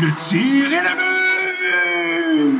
[0.00, 2.56] Le tir est le but!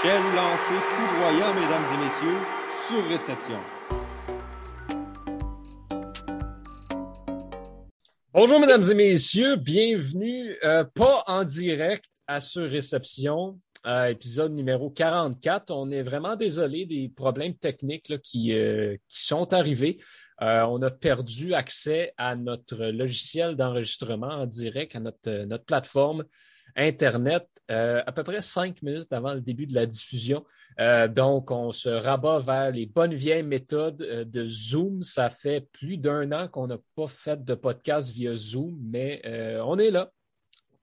[0.00, 2.38] Quel lancer foudroyant, mesdames et messieurs,
[2.86, 3.58] sur réception.
[8.32, 14.90] Bonjour, mesdames et messieurs, bienvenue, euh, pas en direct à Sur Réception, euh, épisode numéro
[14.90, 15.72] 44.
[15.72, 19.98] On est vraiment désolé des problèmes techniques là, qui, euh, qui sont arrivés.
[20.42, 26.24] Euh, on a perdu accès à notre logiciel d'enregistrement en direct, à notre, notre plateforme
[26.76, 30.44] Internet, euh, à peu près cinq minutes avant le début de la diffusion.
[30.78, 35.02] Euh, donc, on se rabat vers les bonnes vieilles méthodes euh, de Zoom.
[35.02, 39.60] Ça fait plus d'un an qu'on n'a pas fait de podcast via Zoom, mais euh,
[39.64, 40.12] on est là.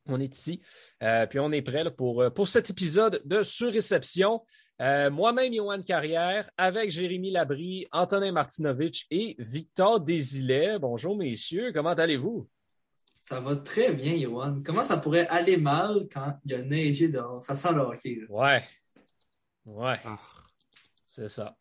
[0.07, 0.61] On est ici.
[1.01, 4.43] Euh, puis on est prêt pour, euh, pour cet épisode de Surréception.
[4.81, 10.79] Euh, Moi-même, Johan Carrière, avec Jérémy Labry, Antonin Martinovitch et Victor Désilet.
[10.79, 11.71] Bonjour, messieurs.
[11.73, 12.49] Comment allez-vous?
[13.21, 14.61] Ça va très bien, Johan.
[14.65, 17.43] Comment ça pourrait aller mal quand il y a neigé dehors?
[17.43, 18.19] Ça sent le hockey.
[18.21, 18.25] là.
[18.29, 18.63] Ouais.
[19.65, 19.99] Ouais.
[20.05, 20.19] Ah.
[21.07, 21.55] C'est ça.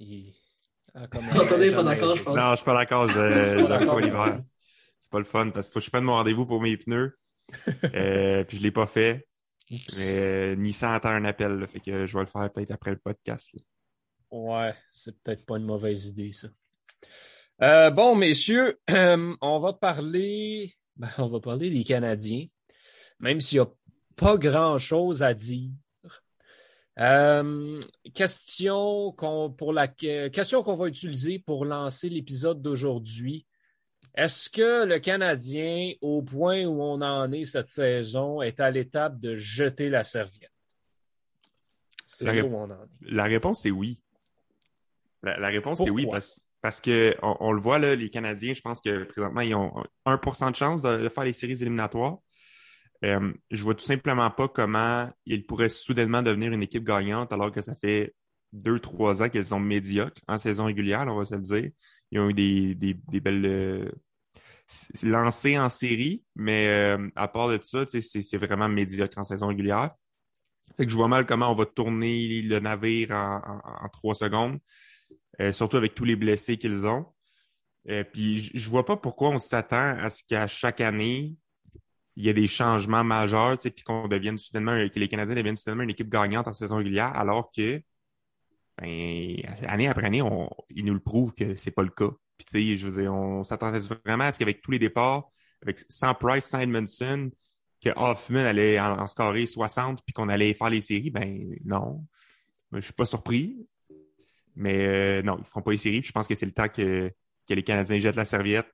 [0.00, 0.34] Il-
[0.94, 2.36] Ah, comme- Antonin n'est pas d'accord, je pense.
[2.36, 3.08] Non, je suis pas d'accord.
[3.08, 4.40] Je- J'aime pas l'hiver.
[5.00, 7.18] C'est pas le fun parce qu'il faut que je prenne mon rendez-vous pour mes pneus.
[7.94, 9.26] Euh, puis je l'ai pas fait.
[9.70, 11.52] Mais euh, Nissan attend un appel.
[11.52, 13.50] là, fait que je vais le faire peut-être après le podcast.
[13.54, 13.60] là.
[14.30, 16.48] Ouais, c'est peut-être pas une mauvaise idée, ça.
[17.62, 20.74] Euh, bon, messieurs, on va parler.
[20.96, 22.46] ben, on va parler des Canadiens,
[23.20, 23.70] même s'il n'y a
[24.16, 25.70] pas grand-chose à dire.
[26.98, 27.80] Euh,
[28.14, 33.46] question qu'on pour la question qu'on va utiliser pour lancer l'épisode d'aujourd'hui.
[34.14, 39.18] Est-ce que le Canadien, au point où on en est cette saison, est à l'étape
[39.18, 40.50] de jeter la serviette?
[42.04, 43.10] C'est La là où on en est.
[43.10, 44.02] La réponse est oui.
[45.22, 48.52] La, la réponse est oui parce, parce que on, on le voit là, les Canadiens,
[48.52, 49.72] je pense que présentement, ils ont
[50.04, 52.18] 1% de chance de, de faire les séries éliminatoires.
[53.04, 57.50] Euh, je vois tout simplement pas comment ils pourraient soudainement devenir une équipe gagnante alors
[57.50, 58.14] que ça fait
[58.52, 61.70] deux, trois ans qu'ils sont médiocres en saison régulière, on va se le dire.
[62.12, 63.90] Ils ont eu des, des, des belles euh,
[65.02, 69.90] lancées en série, mais euh, à part de ça, c'est vraiment médiocre en saison régulière.
[70.76, 74.58] Fait que je vois mal comment on va tourner le navire en, en- trois secondes,
[75.40, 77.06] euh, surtout avec tous les blessés qu'ils ont.
[77.88, 81.36] Euh, puis je, vois pas pourquoi on s'attend à ce qu'à chaque année,
[82.16, 85.84] il y ait des changements majeurs, puis qu'on devienne soudainement, que les Canadiens deviennent soudainement
[85.84, 87.82] une équipe gagnante en saison régulière, alors que
[88.82, 92.10] ben, année après année, on, ils nous le prouvent que c'est pas le cas.
[92.38, 95.30] Puis tu sais, je veux dire, on s'attendait vraiment à ce qu'avec tous les départs,
[95.62, 97.30] avec sans Price, sans Edmondson,
[97.82, 102.04] que Hoffman allait en, en scorer 60 puis qu'on allait faire les séries, ben non.
[102.70, 103.66] Ben, je suis pas surpris.
[104.54, 106.02] Mais euh, non, ils feront pas les séries.
[106.02, 107.10] Je pense que c'est le temps que,
[107.48, 108.68] que les Canadiens jettent la serviette.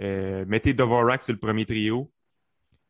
[0.00, 2.12] Euh, mettez Dvorak sur le premier trio.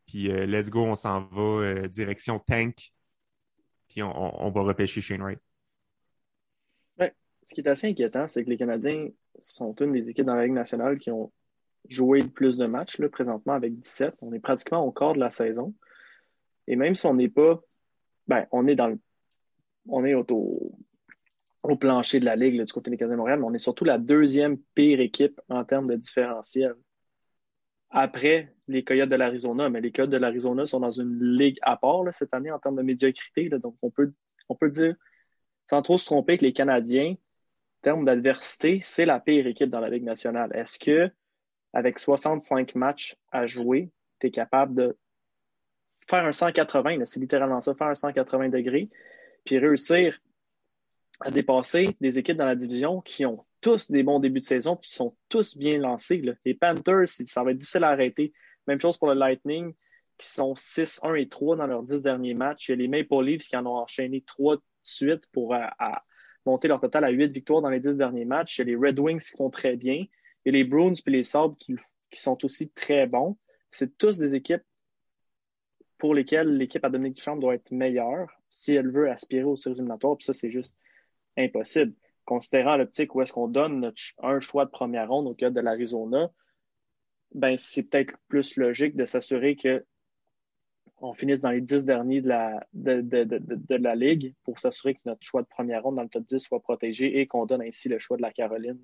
[0.07, 2.91] Puis euh, let's go, on s'en va euh, direction tank.
[3.89, 5.39] Puis on, on, on va repêcher Shane Wright.
[7.45, 9.07] Ce qui est assez inquiétant, c'est que les Canadiens
[9.39, 11.31] sont une des équipes dans la Ligue nationale qui ont
[11.87, 14.15] joué le plus de matchs, là, présentement avec 17.
[14.21, 15.75] On est pratiquement au quart de la saison.
[16.67, 17.61] Et même si on n'est pas,
[18.27, 18.99] ben, on est dans le,
[19.87, 20.25] on est au,
[21.61, 23.59] au, plancher de la Ligue, là, du côté des Canadiens de Montréal, mais on est
[23.59, 26.73] surtout la deuxième pire équipe en termes de différentiel.
[27.91, 31.77] Après les Coyotes de l'Arizona, mais les Coyotes de l'Arizona sont dans une ligue à
[31.77, 33.49] part là, cette année en termes de médiocrité.
[33.49, 34.11] Donc, on peut,
[34.49, 34.95] on peut dire,
[35.69, 37.17] sans trop se tromper, que les Canadiens, en
[37.85, 40.49] termes d'adversité, c'est la pire équipe dans la Ligue nationale.
[40.55, 41.11] Est-ce que,
[41.71, 44.97] avec 65 matchs à jouer, tu es capable de
[46.09, 48.89] faire un 180, là, c'est littéralement ça, faire un 180 degrés,
[49.43, 50.19] puis réussir
[51.19, 54.77] à dépasser des équipes dans la division qui ont tous des bons débuts de saison,
[54.77, 56.23] qui sont tous bien lancés.
[56.43, 58.33] Les Panthers, ça va être difficile à arrêter.
[58.65, 59.75] Même chose pour le Lightning,
[60.17, 62.67] qui sont 6, 1 et 3 dans leurs 10 derniers matchs.
[62.67, 65.71] Il y a les Maple Leafs qui en ont enchaîné 3 de suite pour à,
[65.77, 66.03] à
[66.45, 68.57] monter leur total à 8 victoires dans les 10 derniers matchs.
[68.57, 70.05] Il y a les Red Wings qui font très bien.
[70.45, 71.75] Il y a les Bruins puis les Sabres qui,
[72.13, 73.37] sont aussi très bons.
[73.71, 74.63] C'est tous des équipes
[75.97, 79.75] pour lesquelles l'équipe à Dominique Duchamp doit être meilleure si elle veut aspirer aux séries
[79.75, 80.15] éliminatoires.
[80.15, 80.77] Puis ça, c'est juste
[81.35, 81.93] impossible.
[82.23, 86.31] Considérant l'optique où est-ce qu'on donne un choix de première ronde au cas de l'Arizona,
[87.33, 89.85] ben c'est peut-être plus logique de s'assurer que
[91.01, 94.59] on finisse dans les dix derniers de la, de, de, de, de la Ligue pour
[94.59, 97.45] s'assurer que notre choix de première ronde dans le top 10 soit protégé et qu'on
[97.45, 98.79] donne ainsi le choix de la Caroline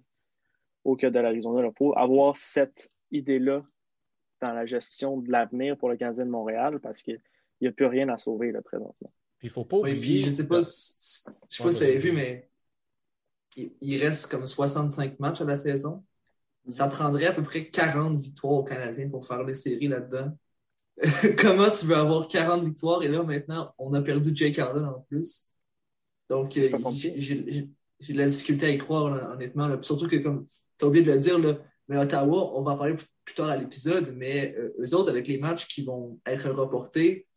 [0.83, 1.65] au cas de l'Arizona.
[1.65, 3.63] Il faut avoir cette idée-là
[4.41, 7.21] dans la gestion de l'avenir pour le Canadien de Montréal parce qu'il
[7.61, 9.11] n'y a plus rien à sauver là, présentement.
[9.37, 10.21] Puis il faut pas Oui, oublier.
[10.21, 12.49] puis je sais pas si, je sais pas si vous avez vu, mais
[13.55, 16.03] il, il reste comme 65 matchs à la saison.
[16.67, 20.31] Ça prendrait à peu près 40 victoires aux Canadiens pour faire les séries là-dedans.
[21.39, 23.03] comment tu veux avoir 40 victoires?
[23.03, 25.47] Et là, maintenant, on a perdu Jake Allen en plus.
[26.29, 26.69] Donc, euh,
[27.99, 29.67] j'ai de la difficulté à y croire, là, honnêtement.
[29.67, 29.81] là.
[29.81, 30.47] Surtout que, comme
[30.77, 31.57] tu as oublié de le dire, là,
[31.87, 35.09] mais Ottawa, on va en parler plus, plus tard à l'épisode, mais euh, eux autres,
[35.09, 37.27] avec les matchs qui vont être reportés,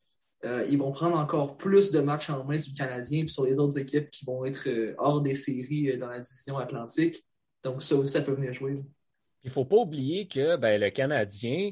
[0.45, 3.47] euh, ils vont prendre encore plus de matchs en main sur le Canadien et sur
[3.47, 7.25] les autres équipes qui vont être euh, hors des séries euh, dans la division atlantique.
[7.63, 8.75] Donc, ça aussi, ça peut venir jouer.
[9.43, 11.71] Il ne faut pas oublier que ben, le Canadien,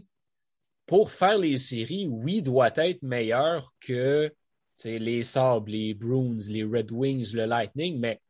[0.92, 4.30] pour faire les séries, oui, doit être meilleur que
[4.84, 8.20] les Sabres, les Bruins, les Red Wings, le Lightning, mais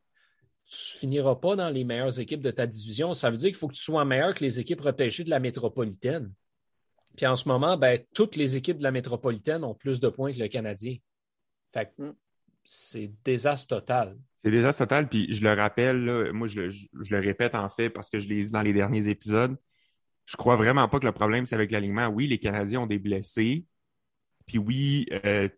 [0.65, 3.13] tu finiras pas dans les meilleures équipes de ta division.
[3.13, 5.41] Ça veut dire qu'il faut que tu sois meilleur que les équipes repêchées de la
[5.41, 6.31] métropolitaine.
[7.17, 10.31] Puis en ce moment, ben, toutes les équipes de la métropolitaine ont plus de points
[10.31, 10.95] que le Canadien.
[11.73, 12.15] Fait que Mm.
[12.63, 14.15] c'est désastre total.
[14.41, 17.55] C'est déjà total, puis je le rappelle, là, moi je le, je, je le répète
[17.55, 19.57] en fait parce que je l'ai dit dans les derniers épisodes.
[20.25, 22.07] Je crois vraiment pas que le problème c'est avec l'alignement.
[22.07, 23.65] Oui, les Canadiens ont des blessés,
[24.45, 25.49] puis oui, euh,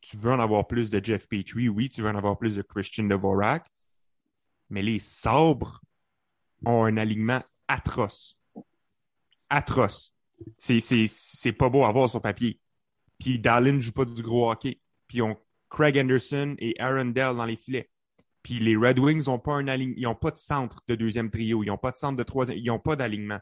[0.00, 2.62] tu, veux en avoir plus de Jeff Petrie, oui, tu veux en avoir plus de
[2.62, 3.66] Christian Dvorak,
[4.70, 5.80] mais les Sabres
[6.64, 8.38] ont un alignement atroce.
[9.50, 10.14] Atroce.
[10.58, 12.60] C'est, pas beau à voir sur papier.
[13.18, 14.80] Puis Dallin joue pas du gros hockey.
[15.06, 15.36] Puis ils ont
[15.70, 17.90] Craig Anderson et Aaron Dell dans les filets.
[18.42, 21.30] Puis les Red Wings ont pas un alignement, ils ont pas de centre de deuxième
[21.30, 23.38] trio, ils ont pas de centre de troisième, ils ont pas d'alignement.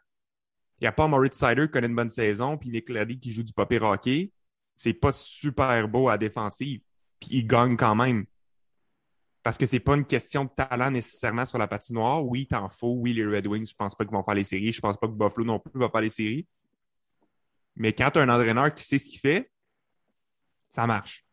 [0.81, 3.33] Il y a pas Moritz Sider qui connaît une bonne saison, puis Nick Laddy qui
[3.33, 4.33] joue du papier hockey.
[4.77, 6.81] C'est pas super beau à défensive,
[7.19, 8.25] puis ils gagnent quand même.
[9.43, 12.25] Parce que c'est pas une question de talent nécessairement sur la patinoire.
[12.25, 12.95] Oui, t'en faut.
[12.95, 14.73] Oui, les Red Wings, je pense pas qu'ils vont faire les séries.
[14.73, 16.47] Je pense pas que Buffalo non plus va faire les séries.
[17.77, 19.51] Mais quand t'as un entraîneur qui sait ce qu'il fait,
[20.71, 21.25] ça marche.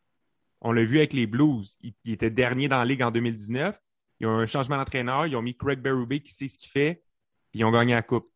[0.62, 1.78] On l'a vu avec les Blues.
[1.82, 3.78] Ils, ils étaient derniers dans la ligue en 2019.
[4.20, 5.28] Ils ont un changement d'entraîneur.
[5.28, 7.04] Ils ont mis Craig Berube qui sait ce qu'il fait.
[7.52, 8.30] Puis ils ont gagné la coupe.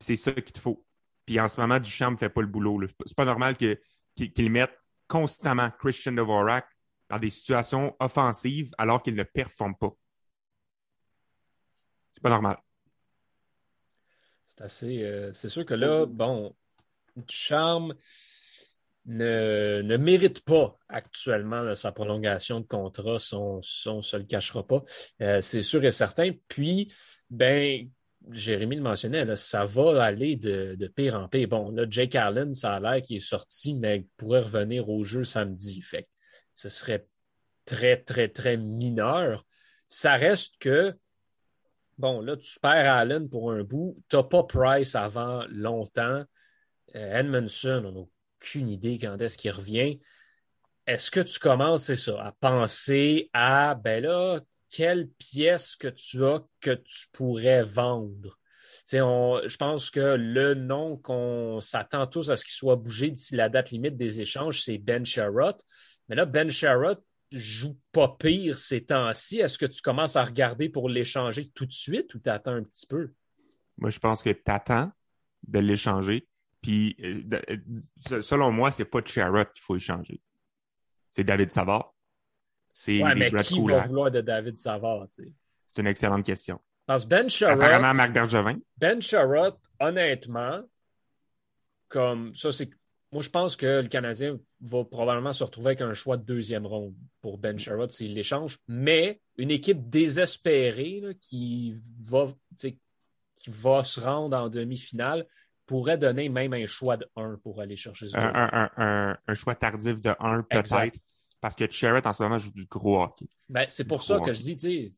[0.00, 0.84] C'est ça qu'il te faut.
[1.24, 2.80] Puis en ce moment, Duchamp ne fait pas le boulot.
[3.04, 3.78] C'est pas normal qu'ils
[4.14, 4.78] qu'ils mettent
[5.08, 6.66] constamment Christian Dvorak
[7.08, 9.92] dans des situations offensives alors qu'il ne performe pas.
[12.14, 12.58] C'est pas normal.
[14.46, 15.02] C'est assez.
[15.02, 16.56] euh, c'est sûr que là, bon,
[17.28, 17.94] Charme
[19.04, 24.66] ne, ne mérite pas actuellement sa prolongation de contrat, si on ne se le cachera
[24.66, 24.82] pas.
[25.20, 26.32] Euh, c'est sûr et certain.
[26.48, 26.92] Puis,
[27.30, 27.88] ben,
[28.30, 31.48] Jérémy le mentionnait, ça va aller de, pire en pire.
[31.48, 35.04] Bon, là, Jake Allen, ça a l'air qu'il est sorti, mais il pourrait revenir au
[35.04, 35.80] jeu samedi.
[35.82, 36.08] Fait
[36.54, 37.06] ce serait
[37.64, 39.44] très, très, très mineur.
[39.88, 40.94] Ça reste que
[41.98, 43.96] Bon, là, tu perds Allen pour un bout.
[44.08, 46.24] Tu n'as pas Price avant longtemps.
[46.94, 48.06] Euh, Edmondson, on n'a
[48.40, 49.98] aucune idée quand est-ce qu'il revient.
[50.86, 54.40] Est-ce que tu commences, c'est ça, à penser à, ben là,
[54.70, 58.38] quelle pièce que tu as que tu pourrais vendre?
[58.94, 63.34] On- je pense que le nom qu'on s'attend tous à ce qu'il soit bougé d'ici
[63.34, 65.56] la date limite des échanges, c'est Ben Sherrod.
[66.08, 67.02] Mais là, Ben Sherrod
[67.32, 69.40] joue pas pire ces temps-ci.
[69.40, 72.62] Est-ce que tu commences à regarder pour l'échanger tout de suite ou tu attends un
[72.62, 73.12] petit peu?
[73.78, 74.92] Moi, je pense que tu attends
[75.48, 76.28] de l'échanger.
[76.62, 77.22] Puis, euh,
[78.12, 79.22] euh, selon moi, c'est pas qu'il
[79.60, 80.20] faut échanger.
[81.12, 81.95] C'est David Savard.
[82.78, 83.86] C'est Ouais, mais qui va Kulak.
[83.88, 85.08] vouloir de David Savard?
[85.08, 85.32] tu sais?
[85.70, 86.60] C'est une excellente question.
[86.84, 88.58] Parce que Ben Sherrod, Apparemment, Marc Bergevin.
[88.76, 90.60] Ben Sherrod, honnêtement,
[91.88, 92.68] comme ça, c'est.
[93.12, 96.66] Moi, je pense que le Canadien va probablement se retrouver avec un choix de deuxième
[96.66, 98.58] ronde pour Ben Sherrod s'il l'échange.
[98.68, 102.26] Mais une équipe désespérée là, qui, va,
[102.58, 102.78] qui
[103.48, 105.26] va se rendre en demi-finale
[105.64, 109.54] pourrait donner même un choix de 1 pour aller chercher ce un- un- un choix
[109.54, 110.96] tardif de 1 peut-être.
[111.46, 113.28] Parce que Charrot, en ce moment, joue du gros hockey.
[113.48, 114.92] Ben, c'est pour ça que je dis, tu sais,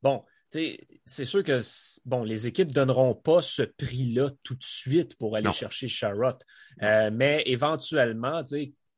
[0.00, 1.60] bon, tu sais, c'est sûr que
[2.04, 5.50] bon, les équipes ne donneront pas ce prix-là tout de suite pour aller Non.
[5.50, 6.38] chercher Charrot.
[6.80, 8.44] Euh, mais éventuellement,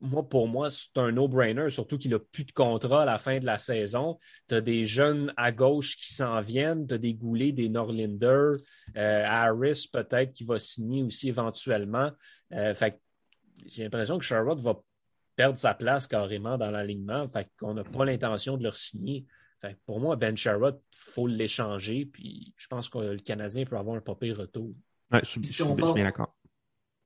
[0.02, 3.38] moi, pour moi, c'est un no-brainer, surtout qu'il n'a plus de contrat à la fin
[3.38, 4.18] de la saison.
[4.46, 8.50] Tu as des jeunes à gauche qui s'en viennent, tu as des Goulet, des Norlinder,
[8.98, 12.10] euh, Harris peut-être qui va signer aussi éventuellement.
[12.52, 12.96] Euh, fait que
[13.64, 14.78] j'ai l'impression que Charrot va
[15.36, 17.28] perdre sa place carrément dans l'alignement.
[17.28, 19.26] Fait qu'on n'a pas l'intention de le signer.
[19.60, 22.06] Fait que pour moi, Ben Sherrod, il faut l'échanger.
[22.06, 24.72] Puis je pense que le Canadien peut avoir un pas pire retour.
[25.12, 26.34] Ouais, je, suis- Si je suis- on je suis parle- bien d'accord.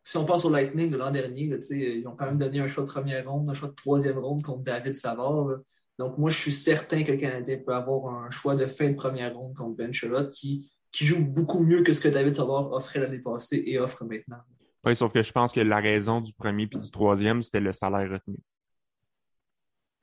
[0.03, 2.39] Si on passe au Lightning de l'an dernier, là, tu sais, ils ont quand même
[2.39, 5.45] donné un choix de première ronde, un choix de troisième ronde contre David Savard.
[5.49, 5.57] là.
[5.99, 8.95] Donc, moi, je suis certain que le Canadien peut avoir un choix de fin de
[8.95, 12.73] première ronde contre Ben Sherrod qui, qui joue beaucoup mieux que ce que David Savard
[12.73, 14.39] offrait l'année passée et offre maintenant.
[14.85, 17.73] Oui, sauf que je pense que la raison du premier puis du troisième, c'était le
[17.73, 18.39] salaire retenu.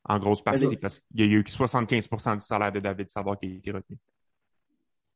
[0.04, 3.38] En grosse partie, c'est parce qu'il y a eu 75% du salaire de David Savard
[3.40, 3.98] qui a été retenu.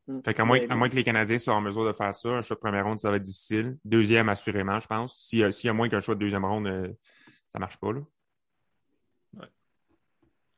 [0.07, 0.21] Mm.
[0.25, 2.29] Fait qu'à moins, Mais- à moins que les Canadiens soient en mesure de faire ça,
[2.29, 3.77] un choix de première ronde, ça va être difficile.
[3.85, 5.17] Deuxième, assurément, je pense.
[5.17, 6.91] S'il y a, s'il y a moins qu'un choix de deuxième ronde, euh,
[7.47, 8.01] ça marche pas, là.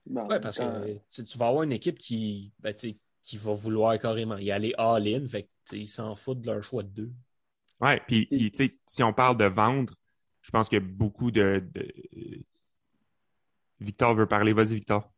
[0.05, 3.97] Bon, Ouais, parce que tu, tu vas avoir une équipe qui, ben, qui va vouloir
[3.99, 5.27] carrément y aller all-in.
[5.27, 5.47] Fait
[5.85, 7.11] s'en foutent de leur choix de deux.
[7.83, 9.93] Ouais, puis, puis, tu sais, si on parle de vendre,
[10.41, 12.45] je pense qu'il y a beaucoup de, de-
[13.81, 14.53] Victor veut parler.
[14.53, 15.11] Vas-y, Victor.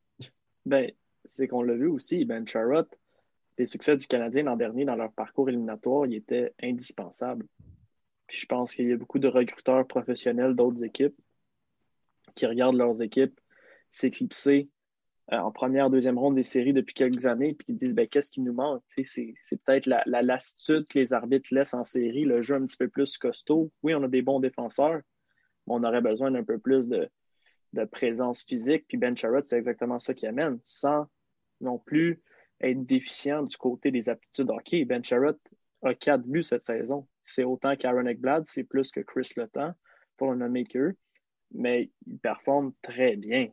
[0.65, 0.91] Ben,
[1.25, 2.87] c'est qu'on l'a vu aussi, Ben Charrot,
[3.59, 7.45] les succès du Canadien l'an dernier dans leur parcours éliminatoire, ils étaient indispensables.
[8.25, 11.15] Puis je pense qu'il y a beaucoup de recruteurs professionnels d'autres équipes
[12.33, 13.39] qui regardent leurs équipes
[13.91, 14.69] s'éclipser
[15.33, 18.29] euh, en première, deuxième ronde des séries depuis quelques années, puis qui disent ben, qu'est-ce
[18.29, 18.83] qui nous manque?
[19.05, 22.77] C'est peut-être la, la lassitude que les arbitres laissent en série, le jeu un petit
[22.77, 23.71] peu plus costaud.
[23.81, 25.01] Oui, on a des bons défenseurs,
[25.65, 27.09] mais on aurait besoin d'un peu plus de,
[27.91, 28.85] présence physique.
[28.87, 31.07] Puis Ben Sherrod, c'est exactement ça qui amène, sans
[31.59, 32.21] non plus
[32.61, 34.85] être déficient du côté des aptitudes hockey.
[34.85, 35.37] Ben Sherrod
[35.81, 37.07] a quatre buts cette saison.
[37.25, 39.73] C'est autant qu'Aaron Ekblad, c'est plus que Chris Letang,
[40.17, 40.95] pour le nommer qu'eux,
[41.51, 43.49] mais il performe très bien.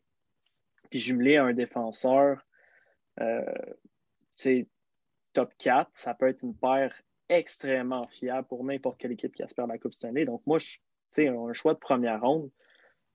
[0.93, 2.47] Puis jumelé à un défenseur,
[3.19, 3.41] euh,
[5.33, 6.95] top 4, ça peut être une paire
[7.31, 10.27] extrêmement fiable pour n'importe quelle équipe qui aspire à la Coupe Stanley.
[10.27, 10.77] Donc moi, je,
[11.23, 12.51] un choix de première ronde,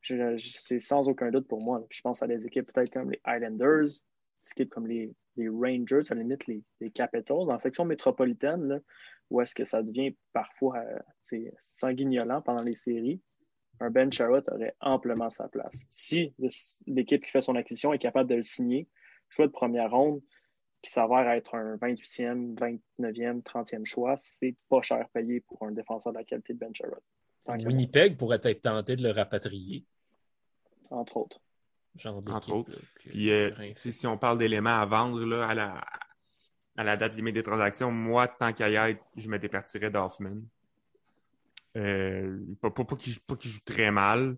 [0.01, 1.85] c'est sans aucun doute pour moi.
[1.91, 6.15] Je pense à des équipes peut-être comme les Islanders, des équipes comme les, Rangers, à
[6.15, 8.81] la limite les, Capitals, dans la section métropolitaine,
[9.29, 13.21] où est-ce que ça devient parfois euh, sanguignolant pendant les séries,
[13.79, 15.85] un Ben Sherratt aurait amplement sa place.
[15.89, 16.33] Si
[16.87, 18.87] l'équipe qui fait son acquisition est capable de le signer,
[19.29, 20.21] choix de première ronde,
[20.81, 22.55] qui s'avère être un 28e,
[22.99, 26.71] 29e, 30e choix, c'est pas cher payé pour un défenseur de la qualité de Ben
[27.45, 29.85] moi, Winnipeg pourrait être tenté de le rapatrier.
[30.89, 31.39] Entre autres.
[31.95, 32.69] Genre Entre autres.
[32.71, 35.83] là, que- Puis, euh, si on parle d'éléments à vendre là, à, la,
[36.75, 40.41] à la date limite des transactions, moi, tant qu'à y être, je me départirais d'Hoffman.
[41.75, 44.37] Euh, pas pas, pas qu'il joue- très mal,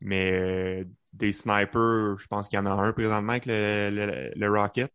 [0.00, 4.32] mais euh, des snipers, je pense qu'il y en a un présentement avec le, le,
[4.36, 4.92] le Rocket.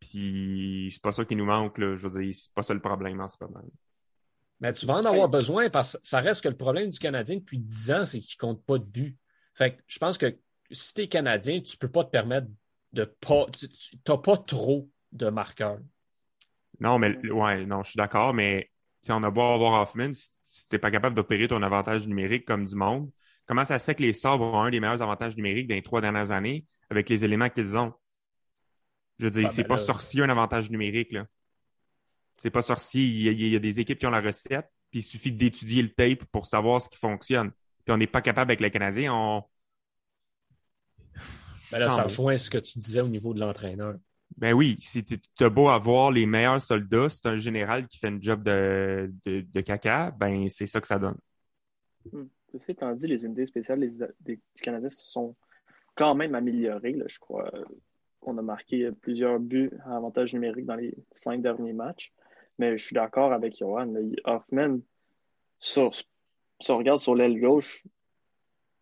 [0.00, 1.96] Puis c'est pas ça qui nous manque, là.
[1.96, 3.62] Je veux dire, c'est pas ça le problème en ce moment.
[4.60, 7.36] Mais tu vas en avoir besoin parce que ça reste que le problème du Canadien
[7.36, 9.18] depuis 10 ans, c'est qu'il ne compte pas de but.
[9.54, 10.38] Fait que je pense que
[10.70, 12.46] si tu es Canadien, tu peux pas te permettre
[12.92, 13.46] de pas.
[13.58, 13.68] Tu
[14.08, 15.78] n'as pas trop de marqueurs.
[16.80, 18.70] Non, mais ouais, non, je suis d'accord, mais
[19.02, 22.44] si on a beau avoir Hoffman, si, si t'es pas capable d'opérer ton avantage numérique
[22.44, 23.10] comme du monde,
[23.46, 25.82] comment ça se fait que les Sabres ont un des meilleurs avantages numériques dans les
[25.82, 27.92] trois dernières années avec les éléments qu'ils ont?
[29.18, 31.26] Je veux dire, Ah, c'est ben pas sorcier un avantage numérique, là.
[32.38, 33.04] C'est pas sorcier.
[33.04, 35.30] Il y, a, il y a des équipes qui ont la recette, puis il suffit
[35.30, 37.52] d'étudier le tape pour savoir ce qui fonctionne.
[37.84, 39.44] Puis on n'est pas capable avec les Canadiens, on.
[41.70, 43.94] Ben là, ça rejoint ce que tu disais au niveau de l'entraîneur.
[44.36, 48.08] Ben oui, si tu as beau avoir les meilleurs soldats, c'est un général qui fait
[48.08, 51.18] une job de, de, caca, ben c'est ça que ça donne.
[52.52, 55.34] Ceci étant dit, les unités spéciales du Canadien se sont
[55.94, 56.98] quand même améliorées.
[57.06, 57.50] je crois
[58.20, 62.12] qu'on a marqué plusieurs buts à avantage numérique dans les cinq derniers matchs.
[62.58, 63.92] Mais je suis d'accord avec Johan.
[64.24, 64.78] Hoffman,
[65.58, 67.84] sur, si on regarde sur l'aile gauche,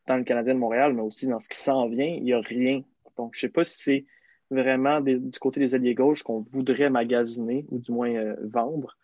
[0.07, 2.41] dans le Canadien de Montréal, mais aussi dans ce qui s'en vient, il n'y a
[2.41, 2.83] rien.
[3.17, 4.07] Donc, je ne sais pas si c'est
[4.51, 8.97] vraiment du côté des alliés gauches qu'on voudrait magasiner ou du moins euh, vendre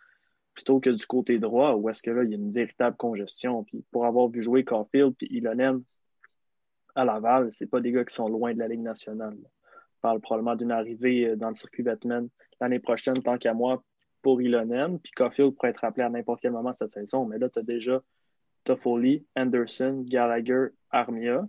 [0.55, 3.63] plutôt que du côté droit où est-ce que là, il y a une véritable congestion.
[3.65, 5.83] Puis pour avoir vu jouer Caulfield puis Ilonen
[6.95, 9.37] à Laval, c'est pas des gars qui sont loin de la Ligue nationale.
[9.37, 12.29] On parle probablement d'une arrivée euh, dans le circuit Batman
[12.61, 13.83] l'année prochaine, tant qu'à moi,
[14.23, 14.99] pour Ilonen.
[14.99, 17.27] Puis Caulfield pourrait être rappelé à n'importe quel moment de cette saison.
[17.27, 18.03] Mais là, tu as déjà
[18.65, 21.47] Toffoli, Anderson, Gallagher, Armia.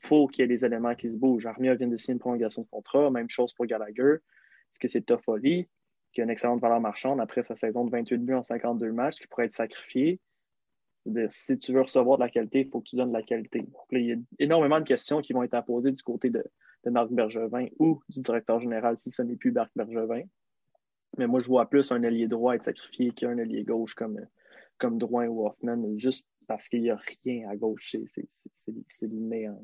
[0.00, 1.46] Faut qu'il y ait des éléments qui se bougent.
[1.46, 3.10] Armia vient de signer une prolongation de contrat.
[3.10, 4.14] Même chose pour Gallagher.
[4.14, 5.68] Est-ce que c'est Toffoli?
[6.12, 9.16] qui a une excellente valeur marchande après sa saison de 28 buts en 52 matchs,
[9.16, 10.20] qui pourrait être sacrifié.
[11.30, 13.60] Si tu veux recevoir de la qualité, il faut que tu donnes de la qualité.
[13.60, 16.44] Donc là, il y a énormément de questions qui vont être posées du côté de,
[16.86, 20.22] Marc Bergevin ou du directeur général si ce n'est plus Marc Bergevin.
[21.18, 24.18] Mais moi, je vois plus un ailier droit être sacrifié qu'un ailier gauche comme,
[24.78, 25.76] comme ou Hoffman,
[26.48, 27.94] parce qu'il n'y a rien à gauche.
[28.54, 29.62] C'est- néant.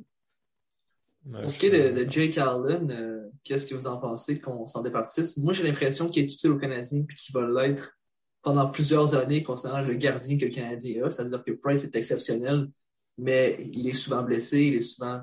[1.33, 4.67] Pour ce qui est de, de Jake Allen, euh, qu'est-ce que vous en pensez qu'on
[4.67, 5.38] s'en départisse?
[5.38, 7.99] Moi, j'ai l'impression qu'il est utile aux Canadiens puis qu'il va l'être
[8.43, 11.11] pendant plusieurs années, considérant le gardien que le Canadien a.
[11.11, 12.69] C'est-à-dire que Price est exceptionnel,
[13.17, 15.23] mais il est souvent blessé, il est souvent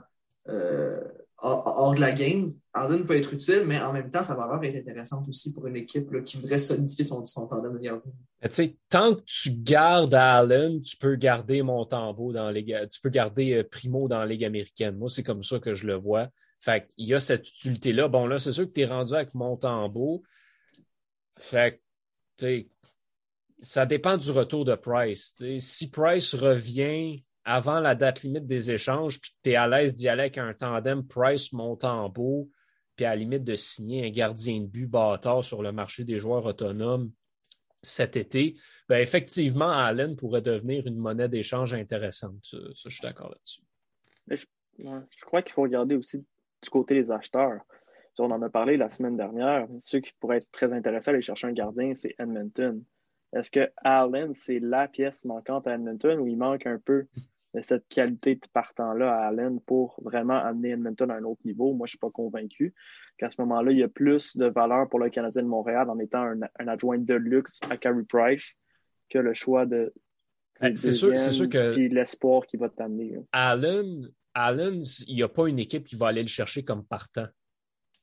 [0.49, 0.99] euh,
[1.41, 2.53] hors, de la game.
[2.73, 5.75] Allen peut être utile, mais en même temps, sa valeur est intéressante aussi pour une
[5.75, 8.11] équipe qui voudrait solidifier son, tandem de gardien.
[8.89, 13.63] Tant que tu gardes Allen, tu peux garder Montembeau dans Ligue, tu peux garder euh,
[13.63, 14.95] Primo dans la Ligue américaine.
[14.97, 16.29] Moi, c'est comme ça que je le vois.
[16.59, 18.07] Fait qu'il y a cette utilité-là.
[18.07, 20.23] Bon, là, c'est sûr que tu es rendu avec Montembeau.
[21.37, 21.81] Fait
[22.37, 22.65] que,
[23.61, 25.35] ça dépend du retour de Price.
[25.59, 30.07] Si Price revient avant la date limite des échanges, puis tu es à l'aise d'y
[30.07, 32.49] aller avec un tandem Price Montembeau,
[32.95, 36.19] puis à la limite de signer un gardien de but bâtard sur le marché des
[36.19, 37.11] joueurs autonomes
[37.83, 38.57] cet été,
[38.87, 42.43] ben effectivement, Allen pourrait devenir une monnaie d'échange intéressante.
[42.43, 43.61] Ça, je suis d'accord là-dessus.
[44.27, 47.61] Je, crois qu'il faut regarder aussi du côté des acheteurs.
[48.19, 49.67] On en a parlé la semaine dernière.
[49.79, 52.83] Ceux qui pourraient être très intéressés à aller chercher un gardien, c'est Edmonton.
[53.33, 57.07] Est-ce que Allen, c'est la pièce manquante à Edmonton ou il manque un peu
[57.61, 61.73] cette qualité de partant-là à Allen pour vraiment amener Edmonton à un autre niveau?
[61.73, 62.73] Moi, je ne suis pas convaincu
[63.17, 65.99] qu'à ce moment-là, il y a plus de valeur pour le Canadien de Montréal en
[65.99, 68.55] étant un, un adjoint de luxe à Carey Price
[69.09, 69.93] que le choix de
[70.59, 73.17] Ben, c'est sûr, c'est sûr que puis l'espoir qu'il va t'amener.
[73.31, 77.27] Allen, Allen, il n'y a pas une équipe qui va aller le chercher comme partant.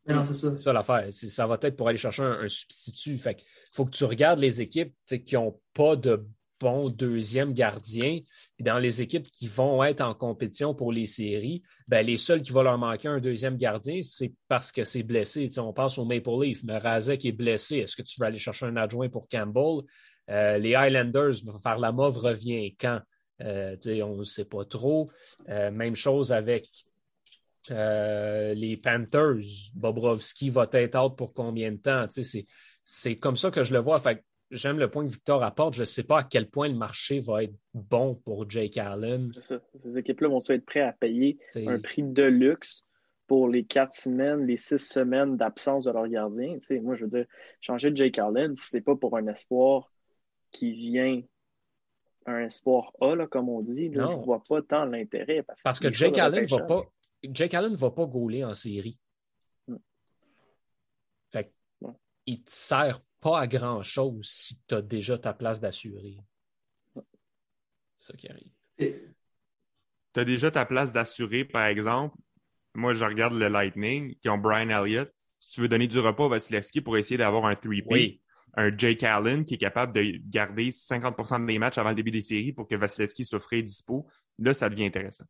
[0.07, 0.51] Mais non, c'est ça.
[0.57, 1.07] C'est ça l'affaire.
[1.13, 3.19] Ça va être pour aller chercher un, un substitut.
[3.19, 6.27] Fait que faut que tu regardes les équipes qui n'ont pas de
[6.61, 8.21] bon deuxième gardien.
[8.61, 12.53] Dans les équipes qui vont être en compétition pour les séries, ben, les seuls qui
[12.53, 15.49] vont leur manquer un deuxième gardien, c'est parce que c'est blessé.
[15.59, 17.79] On pense au Maple Leaf, mais Razek est blessé.
[17.79, 19.85] Est-ce que tu vas aller chercher un adjoint pour Campbell?
[20.31, 23.01] Euh, les Highlanders, Farlamov revient quand?
[23.41, 25.11] Euh, on ne sait pas trop.
[25.49, 26.65] Euh, même chose avec
[27.71, 29.45] les Panthers.
[29.75, 32.07] Bobrovski va être out pour combien de temps?
[32.83, 34.01] C'est, comme ça que je le vois.
[34.51, 35.75] J'aime le point que Victor apporte.
[35.75, 39.33] Je ne sais pas à quel point le marché va être bon pour Jake Allen.
[39.41, 39.61] Ça.
[39.77, 42.85] Ces équipes-là vont être prêtes à payer un prix de luxe
[43.27, 46.59] pour les quatre semaines, les six semaines d'absence de leur gardien?
[46.83, 47.27] Moi, je veux dire,
[47.61, 49.93] changer de Jake Allen, c'est pas pour un espoir
[50.51, 51.21] qui vient,
[52.25, 54.13] un espoir A, là, comme on dit, là, Non.
[54.13, 55.43] je ne vois pas tant l'intérêt.
[55.43, 56.83] Parce, Parce que Jake Allen va pas.
[57.23, 58.99] Jake Allen va pas gauler en série.
[59.67, 59.77] Hmm.
[61.31, 61.53] Fait
[62.25, 66.19] il te sert pas à grand chose si tu as déjà ta place d'assuré.
[67.97, 68.53] C'est ça qui arrive.
[68.79, 72.17] Tu as déjà ta place d'assuré, par exemple.
[72.75, 75.13] Moi, je regarde le Lightning qui ont Brian Elliott.
[75.41, 78.21] Si tu veux donner du repos à Vasilevski pour essayer d'avoir un 3P, Oui.
[78.57, 82.21] un Jake Allen qui est capable de garder 50% des matchs avant le début des
[82.21, 84.07] séries pour que Vasilevski soit frais et dispo,
[84.39, 85.25] là, ça devient intéressant.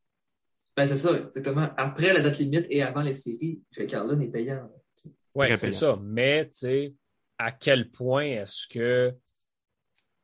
[0.76, 1.70] Ben, c'est ça, exactement.
[1.76, 4.70] Après la date limite et avant les séries, Jake Allen est payant.
[5.34, 5.98] Oui, c'est ça.
[6.02, 6.94] Mais, tu sais,
[7.38, 9.14] à quel point est-ce que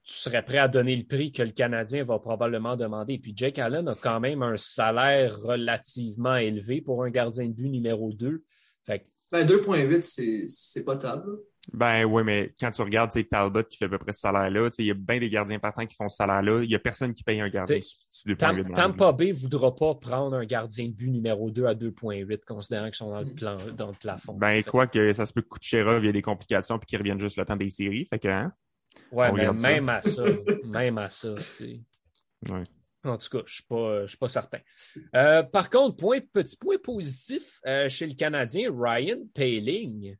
[0.05, 3.19] tu serais prêt à donner le prix que le Canadien va probablement demander?
[3.19, 7.71] Puis Jake Allen a quand même un salaire relativement élevé pour un gardien de but
[7.71, 8.45] numéro 2.
[8.85, 11.39] Fait que, Ben, 2.8, c'est, c'est potable.
[11.73, 14.77] Ben oui, mais quand tu regardes Talbot qui fait à peu près ce salaire-là, tu
[14.77, 16.63] sais, il y a bien des gardiens partants qui font ce salaire-là.
[16.63, 19.95] Il n'y a personne qui paye un gardien 2.8 Tam- Tampa Bay ne voudra pas
[19.95, 23.35] prendre un gardien de but numéro 2 à 2.8, considérant qu'ils sont dans le, Mm.
[23.35, 24.35] plan, dans le plafond.
[24.35, 26.87] Ben, Fait- quoi que ça se peut que Kucherov, il y a des complications puis
[26.87, 28.07] qu'il revienne juste le temps des séries.
[28.11, 28.53] Fait que, hein?
[29.11, 29.53] Ouais, mais ça.
[29.53, 30.25] même à ça,
[30.67, 31.81] même à ça, tu sais.
[32.51, 32.63] Ouais.
[33.07, 34.59] En tout cas, je ne suis, pas- je suis pas certain.
[35.15, 40.17] Euh, par contre, point, petit point positif euh, chez le Canadien, Ryan Paling.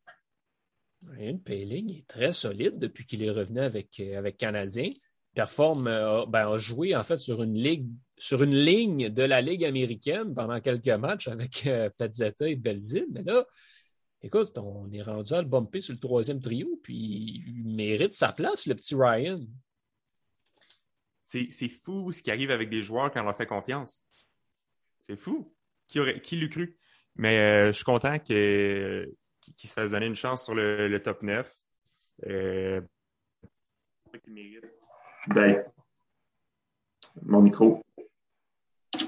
[1.11, 4.91] Ryan Paling est très solide depuis qu'il est revenu avec, euh, avec Canadien.
[5.35, 9.41] Performe, euh, ben, a joué en fait sur une ligue, sur une ligne de la
[9.41, 13.07] Ligue américaine pendant quelques matchs avec euh, Pezzetta et Belzile.
[13.11, 13.45] Mais là,
[14.23, 18.33] écoute, on est rendu à le bumper sur le troisième trio, puis il mérite sa
[18.33, 19.39] place, le petit Ryan.
[21.23, 24.05] C'est fou ce qui arrive avec des joueurs quand on leur fait confiance.
[25.09, 25.53] C'est fou.
[25.89, 26.79] Qui, aurait, qui cru?
[27.17, 29.13] Mais euh, je suis content que-
[29.57, 31.55] qu'il se fasse donner une chance sur le, le top 9.
[32.27, 32.81] Euh.
[35.29, 35.65] Ben,
[37.23, 37.81] mon micro.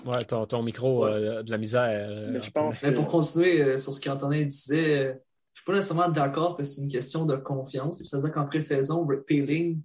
[0.05, 2.09] Ouais, ton, ton micro a de la misère.
[2.09, 5.15] euh, Mais je pense Mais pour continuer euh, sur ce qu'Antonin disait, euh,
[5.53, 8.03] je suis pas nécessairement d'accord que c'est une question de confiance.
[8.03, 9.81] C'est-à-dire qu'en pré-saison, Rick Paling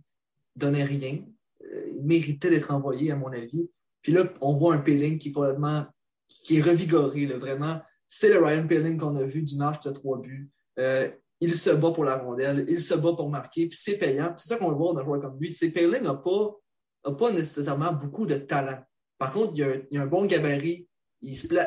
[0.56, 1.20] donnait rien.
[1.64, 3.70] Euh, il méritait d'être envoyé, à mon avis.
[4.02, 5.86] Puis là, on voit un Paling qui est complètement,
[6.28, 7.82] qui est revigoré, là, vraiment.
[8.14, 10.50] C'est le Ryan Paling qu'on a vu du match de trois buts.
[10.80, 14.34] Euh, il se bat pour la rondelle, il se bat pour marquer, puis c'est payant.
[14.36, 15.58] C'est ça qu'on va voir d'un joueur comme lui.
[15.74, 18.84] Paling n'a pas, nécessairement beaucoup de talent.
[19.18, 20.90] Par contre, il a, a un bon gabarit,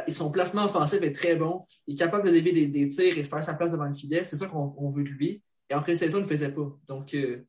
[0.09, 1.65] son placement offensif est très bon.
[1.87, 4.27] Il est capable de dévier des, tirs et de faire sa place devant le filet.
[4.27, 5.43] C'est ça qu'on on veut de lui.
[5.71, 6.71] Et en pré-saison, il ne faisait pas.
[6.87, 7.43] Donc, euh,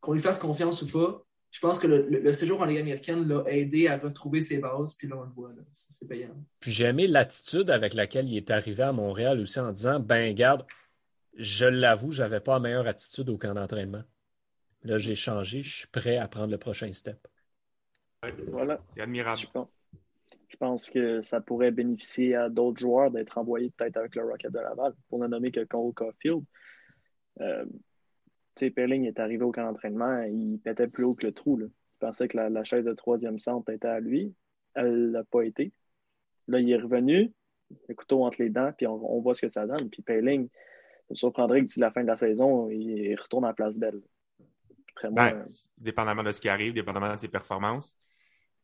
[0.00, 2.78] qu'on lui fasse confiance ou pas, je pense que le, le- le séjour en Ligue
[2.78, 4.94] américaine l'a aidé à retrouver ses bases.
[4.94, 5.52] Puis là, on le voit.
[5.70, 6.34] C'est payant.
[6.58, 10.34] Puis j'ai aimé l'attitude avec laquelle il est arrivé à Montréal aussi en disant Ben,
[10.34, 10.66] garde,
[11.36, 14.02] je l'avoue, j'avais pas la meilleure attitude au camp d'entraînement.
[14.82, 17.28] Là, j'ai changé, je suis prêt à prendre le prochain step.
[18.48, 18.80] Voilà.
[18.96, 19.38] C'est admirable.
[19.38, 19.68] Je pense,
[20.48, 24.50] je pense que ça pourrait bénéficier à d'autres joueurs d'être envoyés peut-être avec le Rocket
[24.52, 26.42] de Laval, pour ne nommer que Cole Caulfield.
[27.40, 27.64] Euh,
[28.56, 31.56] sais, Perling est arrivé au camp d'entraînement, il pétait plus haut que le trou.
[31.56, 31.66] Là.
[31.66, 34.34] Il pensait que la, chaise de troisième centre était à lui.
[34.74, 35.72] Elle l'a pas été.
[36.48, 37.32] Là, il est revenu,
[37.88, 39.88] le couteau entre les dents, puis on, voit ce que ça donne.
[39.90, 40.48] Puis Perling,
[41.10, 44.00] me surprendrait que d'ici la fin de la saison, il retourne à place belle.
[45.10, 45.46] Ben,
[45.78, 47.96] dépendamment de ce qui arrive, dépendamment de ses performances,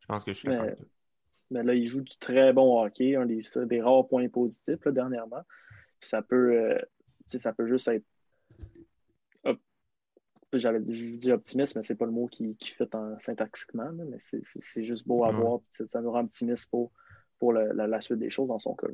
[0.01, 0.77] je pense que je suis mais,
[1.51, 5.42] mais là, il joue du très bon hockey, un des, des rares points positifs dernièrement.
[6.01, 6.79] ça peut, euh,
[7.27, 8.05] ça peut juste être
[10.53, 14.85] j'avais dit optimiste, mais c'est pas le mot qui, qui fait en syntaxiquement, mais c'est
[14.85, 15.61] juste beau à voir.
[15.73, 16.91] Ça nous rend optimiste pour,
[17.39, 18.87] pour la, suite des choses dans son cas.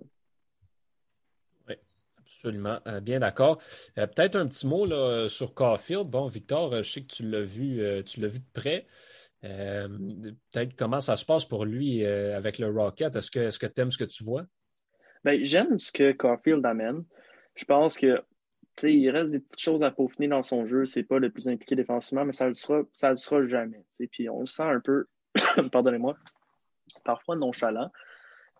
[1.69, 1.75] Oui,
[2.19, 2.81] absolument.
[2.87, 3.61] Euh, bien d'accord.
[3.99, 6.09] Euh, peut-être un petit mot là, sur Caulfield.
[6.09, 8.87] Bon, Victor, euh, je sais que tu l'as vu, tu l'as vu de près.
[9.43, 13.15] Peut-être comment ça se passe pour lui avec le Rocket?
[13.15, 14.45] Est-ce que tu aimes ce que tu vois?
[15.23, 17.05] Ben, j'aime ce que Caulfield amène.
[17.55, 18.23] Je pense que
[18.83, 20.85] il reste des petites choses à peaufiner dans son jeu.
[20.85, 23.85] C'est pas le plus impliqué défensivement, mais ça le sera, le sera jamais.
[24.11, 25.07] Puis on le sent un peu,
[25.73, 26.17] pardonnez-moi,
[27.05, 27.91] parfois nonchalant.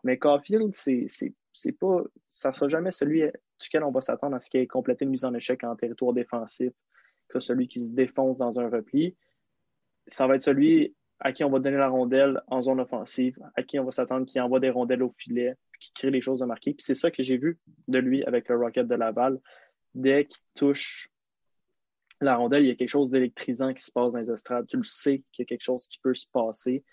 [0.05, 1.07] Mais Caulfield, c'est,
[1.53, 3.23] c'est, pas, ça sera jamais celui
[3.61, 6.13] duquel on va s'attendre à ce qu'il ait complété une mise en échec en territoire
[6.13, 6.73] défensif
[7.29, 9.17] que celui qui se défonce dans un repli.
[10.09, 13.63] Ça va être celui à qui on va donner la rondelle en zone offensive, à
[13.63, 16.47] qui on va s'attendre qu'il envoie des rondelles au filet, qui crée les choses à
[16.47, 16.75] marquer.
[16.75, 19.41] Puis c'est ça que j'ai vu de lui avec le Rocket de Laval
[19.95, 21.09] dès qu'il touche
[22.21, 24.67] la rondelle, il y a quelque chose d'électrisant qui se passe dans les estrades.
[24.67, 26.85] Tu le sais qu'il y a quelque chose qui peut se passer.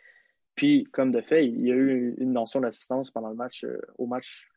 [0.56, 3.80] Puis, comme de fait, il y a eu une mention d'assistance pendant le match, euh,
[3.98, 4.50] au match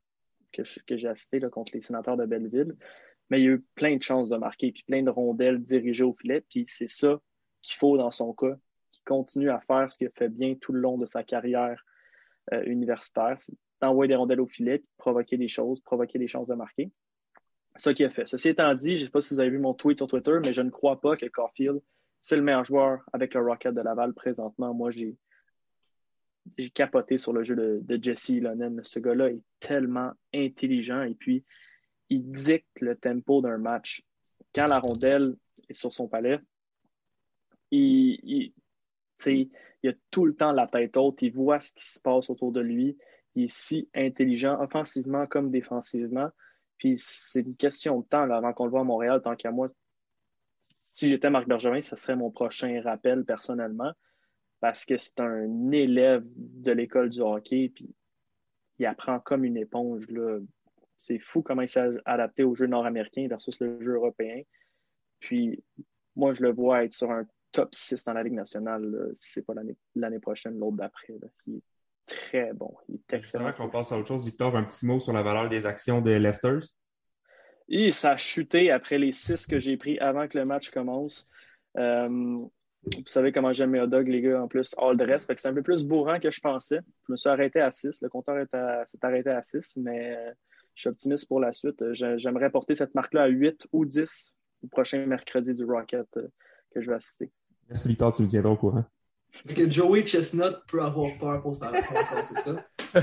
[0.52, 2.76] que, j'ai assisté contre les sénateurs de Belleville.
[3.30, 6.04] Mais il y a eu plein de chances de marquer, puis plein de rondelles dirigées
[6.04, 6.42] au filet.
[6.42, 7.20] Puis c'est ça
[7.62, 8.56] qu'il faut dans son cas,
[8.92, 11.82] qu'il continue à faire ce qu'il fait bien tout le long de sa carrière
[12.52, 13.36] euh, universitaire.
[13.38, 16.90] C'est d'envoyer des rondelles au filet, provoquer des choses, provoquer des chances de marquer
[17.76, 18.26] ça qui a fait.
[18.28, 20.38] Ceci étant dit, je ne sais pas si vous avez vu mon tweet sur Twitter,
[20.42, 21.80] mais je ne crois pas que Caulfield,
[22.20, 24.72] c'est le meilleur joueur avec le Rocket de Laval présentement.
[24.72, 25.16] Moi, j'ai
[26.58, 28.80] j'ai capoté sur le jeu de, Jesse Lonen.
[28.84, 31.44] Ce gars-là est tellement intelligent et puis
[32.10, 34.02] il dicte le tempo d'un match.
[34.54, 35.36] Quand la rondelle
[35.68, 36.38] est sur son palais,
[37.70, 38.52] il, il,
[39.82, 42.52] il a tout le temps la tête haute, il voit ce qui se passe autour
[42.52, 42.96] de lui.
[43.34, 46.30] Il est si intelligent, offensivement comme défensivement.
[46.78, 49.68] Puis c'est une question de temps avant qu'on le voit à Montréal, tant qu'à moi.
[50.60, 53.92] Si j'étais Marc Bergevin, ce serait mon prochain rappel personnellement,
[54.60, 57.94] parce que c'est un élève de l'école du hockey, puis
[58.78, 60.06] il apprend comme une éponge.
[60.96, 64.42] C'est fou comment il s'est adapté au jeu nord-américain versus le jeu européen.
[65.20, 65.62] Puis
[66.16, 69.40] moi, je le vois être sur un top 6 dans la Ligue nationale, si ce
[69.40, 69.54] n'est pas
[69.94, 71.14] l'année prochaine, l'autre d'après
[72.06, 72.74] très bon.
[72.88, 73.52] Il est excellent.
[73.52, 76.18] qu'on passe à autre chose, Victor, un petit mot sur la valeur des actions des
[76.18, 76.64] Lesters.
[77.68, 81.26] Et ça a chuté après les six que j'ai pris avant que le match commence.
[81.78, 82.08] Euh,
[82.86, 85.26] vous savez comment j'aime mes hot dogs, les gars, en plus, all dress.
[85.26, 86.80] Fait que c'est un peu plus bourrant que je pensais.
[87.06, 88.02] Je me suis arrêté à 6.
[88.02, 90.32] Le compteur s'est arrêté à 6, mais euh,
[90.74, 91.82] je suis optimiste pour la suite.
[91.92, 96.28] J'aimerais porter cette marque-là à 8 ou 10 au prochain mercredi du Rocket euh,
[96.74, 97.30] que je vais assister.
[97.68, 98.14] Merci, Victor.
[98.14, 98.84] Tu me tiendras au courant
[99.48, 102.56] que Joey Chestnut peut avoir peur pour sa c'est ça?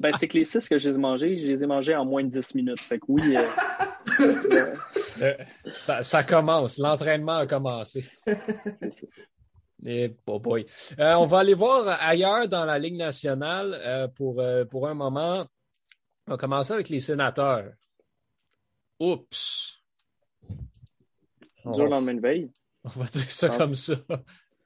[0.00, 2.28] ben, c'est que les six que j'ai mangés, je les ai mangés en moins de
[2.28, 2.80] 10 minutes.
[2.80, 3.36] Fait que oui.
[3.36, 4.34] Euh,
[5.22, 5.34] euh,
[6.02, 6.78] ça, commence.
[6.78, 8.08] L'entraînement a commencé.
[9.84, 10.66] Et, oh boy.
[10.98, 15.46] Euh, on va aller voir ailleurs dans la Ligue nationale pour, pour un moment.
[16.26, 17.72] On va commencer avec les sénateurs.
[18.98, 19.82] Oups.
[21.64, 22.50] Dur lendemain de veille.
[22.84, 23.94] On va dire ça comme ça.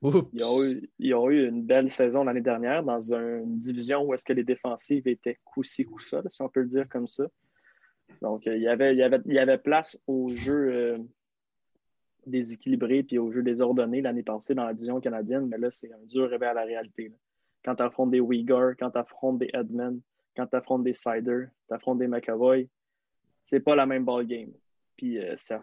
[0.03, 4.45] Ils ont, eu, une belle saison l'année dernière dans une division où est-ce que les
[4.45, 7.27] défensives étaient coup-ci, si on peut le dire comme ça.
[8.23, 10.99] Donc, euh, il, y avait, place au jeu euh,
[12.27, 16.05] déséquilibré puis au jeu désordonné l'année passée dans la division canadienne, mais là, c'est un
[16.07, 17.13] dur réveil à la réalité.
[17.65, 20.01] Quand tu affrontes des Uyghurs, quand tu affrontes des Edmonds,
[20.35, 22.69] quand tu affrontes des Cider, tu affrontes des McAvoy,
[23.45, 24.51] c'est pas la même ball game.
[24.97, 25.61] Puis euh, ça,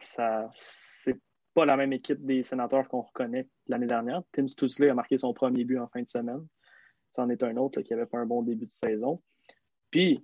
[1.57, 4.21] pas la même équipe des sénateurs qu'on reconnaît l'année dernière.
[4.31, 6.45] Tim Stutzley a marqué son premier but en fin de semaine.
[7.15, 9.23] C'en est un autre qui avait pas un bon début de saison.
[9.89, 10.23] Puis,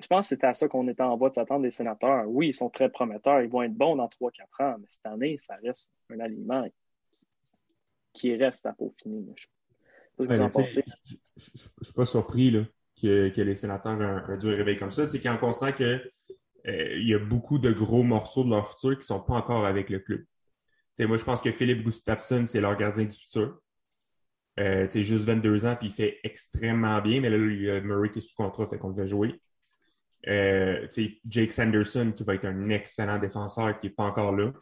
[0.00, 2.24] je pense que c'était à ça qu'on était en voie de s'attendre des sénateurs.
[2.28, 5.36] Oui, ils sont très prometteurs, ils vont être bons dans 3-4 ans, mais cette année,
[5.36, 6.66] ça reste un aliment
[8.14, 9.22] qui reste à peaufiner.
[10.18, 10.48] Je ne
[11.82, 12.64] suis pas surpris là,
[12.98, 15.06] que, les sénateurs aient un, dur réveil comme ça.
[15.06, 16.10] C'est qu'en constant qu'il
[16.68, 19.66] euh, y a beaucoup de gros morceaux de leur futur qui ne sont pas encore
[19.66, 20.24] avec le club
[21.06, 23.58] moi, je pense que Philippe Gustafsson, c'est leur gardien du futur.
[24.58, 28.10] Euh, juste 22 ans, puis il fait extrêmement bien, mais là, il y a Murray
[28.10, 29.40] qui est sous contrat, fait qu'on devait jouer.
[30.28, 30.86] Euh,
[31.26, 34.52] Jake Sanderson, qui va être un excellent défenseur, qui n'est pas encore là.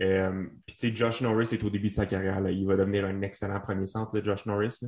[0.00, 2.40] Euh, puis Josh Norris est au début de sa carrière.
[2.40, 2.50] Là.
[2.50, 4.78] Il va devenir un excellent premier centre, Josh Norris.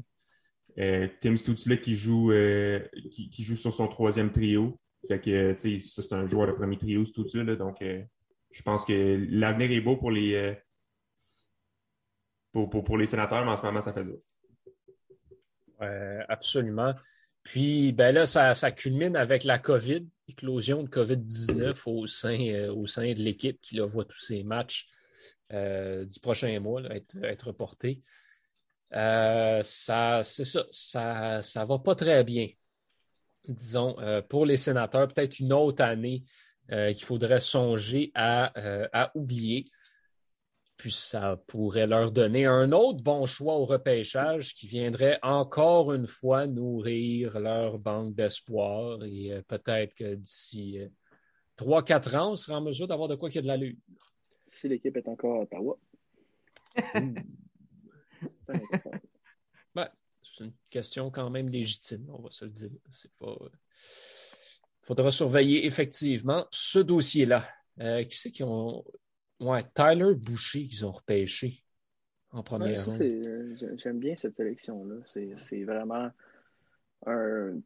[0.78, 4.78] Euh, Tim Stutzla qui joue euh, qui, joue sur son troisième trio.
[5.08, 7.56] Fait que c'est un joueur de premier trio, Stutzla.
[7.56, 8.02] Donc euh,
[8.50, 10.54] je pense que l'avenir est beau pour les euh,
[12.52, 14.18] pour, pour, les sénateurs, mais en ce moment, ça fait dur.
[16.28, 16.94] Absolument.
[17.42, 22.86] Puis ben là, ça, ça culmine avec la COVID, éclosion de COVID-19 au sein, au
[22.86, 24.88] sein de l'équipe qui voit tous ces matchs
[25.52, 28.02] euh, du prochain mois être, être reportés.
[28.94, 32.48] Euh, ça, c'est ça, ça, ça va pas très bien.
[33.48, 36.28] Disons, euh, pour les sénateurs, peut-être une autre année euh,
[36.70, 39.64] qu'il faudrait songer à, euh, à, oublier.
[40.76, 46.06] Puis ça pourrait leur donner un autre bon choix au repêchage qui viendrait encore une
[46.06, 49.04] fois nourrir leur banque d'espoir.
[49.04, 50.78] Et euh, peut-être que d'ici
[51.56, 53.76] trois, quatre ans, on sera en mesure d'avoir de quoi qu'il y a de l'allure.
[54.46, 55.78] Si l'équipe est encore à Ottawa.
[59.74, 59.88] ben,
[60.22, 62.70] c'est une question quand même légitime, on va se le dire.
[62.88, 63.36] C'est pas.
[64.90, 67.46] Il faudra surveiller effectivement ce dossier-là.
[67.78, 68.84] Euh, qui c'est qui ont.
[69.38, 71.62] Ouais, Tyler Boucher qu'ils ont repêché
[72.32, 73.76] en première ouais, ronde.
[73.76, 74.96] J'aime bien cette sélection-là.
[75.04, 76.10] C'est vraiment
[77.06, 77.60] un.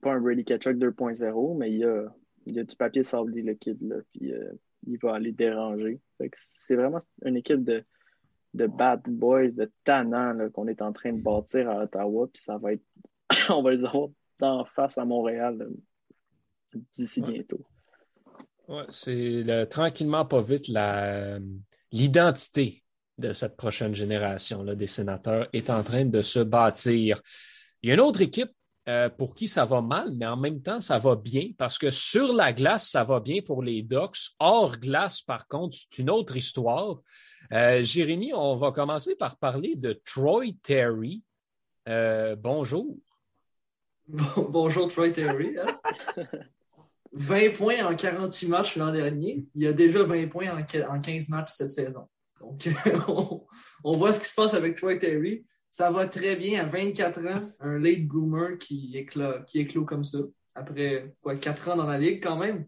[0.00, 2.06] Pas un Brady Ketchuk 2.0, mais il y a,
[2.46, 4.52] il y a du papier sablé, le kid, là, puis euh,
[4.86, 6.00] il va aller déranger.
[6.32, 7.84] C'est vraiment une équipe de
[8.54, 12.56] de bad boys, de tannants qu'on est en train de bâtir à Ottawa, puis ça
[12.56, 12.84] va être,
[13.50, 15.68] on va les avoir d'en face à Montréal
[16.96, 17.32] d'ici ouais.
[17.32, 17.64] bientôt.
[18.68, 20.68] Ouais, c'est tranquillement pas vite
[21.92, 22.82] l'identité
[23.18, 27.22] de cette prochaine génération là, des sénateurs est en train de se bâtir.
[27.82, 28.50] Il y a une autre équipe
[28.86, 31.90] euh, pour qui ça va mal, mais en même temps, ça va bien parce que
[31.90, 34.32] sur la glace, ça va bien pour les Ducks.
[34.38, 37.00] Hors glace, par contre, c'est une autre histoire.
[37.52, 41.22] Euh, Jérémy, on va commencer par parler de Troy Terry.
[41.88, 42.96] Euh, bonjour.
[44.06, 45.56] Bon, bonjour Troy Terry.
[45.58, 46.26] Hein?
[47.14, 49.46] 20 points en 48 matchs l'an dernier.
[49.54, 52.08] Il y a déjà 20 points en 15 matchs cette saison.
[52.40, 52.68] Donc,
[53.08, 53.46] on,
[53.84, 55.46] on, voit ce qui se passe avec Troy Terry.
[55.70, 60.04] Ça va très bien à 24 ans, un late bloomer qui éclot, qui éclot comme
[60.04, 60.18] ça.
[60.54, 62.66] Après quoi, 4 ans dans la ligue quand même.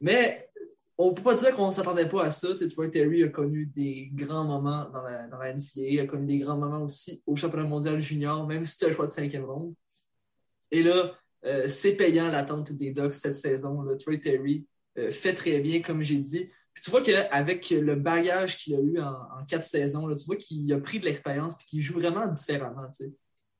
[0.00, 0.48] Mais
[0.96, 2.54] on ne peut pas dire qu'on ne s'attendait pas à ça.
[2.54, 6.26] Tu Troy Terry a connu des grands moments dans la, dans la NCAA, a connu
[6.26, 9.44] des grands moments aussi au championnat mondial junior, même si c'était un choix de cinquième
[9.44, 9.74] ronde.
[10.70, 11.12] Et là,
[11.46, 13.82] euh, c'est payant l'attente des Ducks cette saison.
[13.82, 13.96] Là.
[13.96, 14.66] Troy Terry
[14.98, 16.48] euh, fait très bien, comme j'ai dit.
[16.72, 20.72] Puis tu vois qu'avec le bagage qu'il a eu en, quatre saisons, tu vois qu'il
[20.72, 22.88] a pris de l'expérience et qu'il joue vraiment différemment.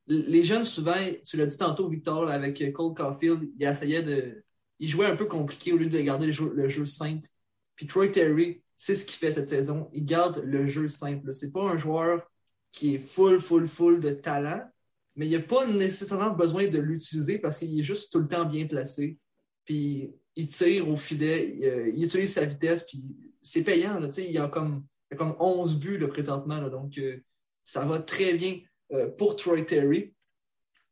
[0.07, 4.43] Les jeunes, souvent, tu l'as dit tantôt, Victor, avec Cole Caulfield, il essayait de.
[4.81, 7.29] Il jouait un peu compliqué au lieu de garder le jeu, le jeu simple.
[7.77, 9.89] Puis Troy Terry, c'est ce qu'il fait cette saison.
[9.93, 11.33] Il garde le jeu simple.
[11.33, 12.29] C'est pas un joueur
[12.73, 14.63] qui est full, full, full de talent,
[15.17, 18.27] mais il n'y a pas nécessairement besoin de l'utiliser parce qu'il est juste tout le
[18.27, 19.19] temps bien placé.
[19.65, 23.99] Puis il tire au filet, il, euh, il utilise sa vitesse, puis c'est payant.
[24.01, 27.19] Là, il, y a comme, il a comme 11 buts là, présentement, là, donc euh,
[27.63, 28.59] ça va très bien
[28.93, 30.15] euh, pour Troy Terry.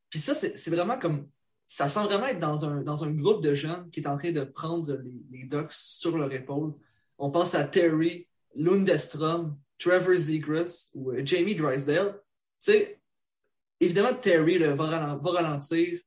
[0.09, 1.29] Puis ça, c'est vraiment comme.
[1.67, 4.31] Ça sent vraiment être dans un, dans un groupe de jeunes qui est en train
[4.31, 6.75] de prendre les, les sur leur épaule.
[7.17, 12.21] On pense à Terry, Lundestrom, Trevor Zegras ou Jamie Drysdale.
[12.63, 13.02] Tu sais,
[13.83, 15.99] évidemment, Terry là, va, va ralentir.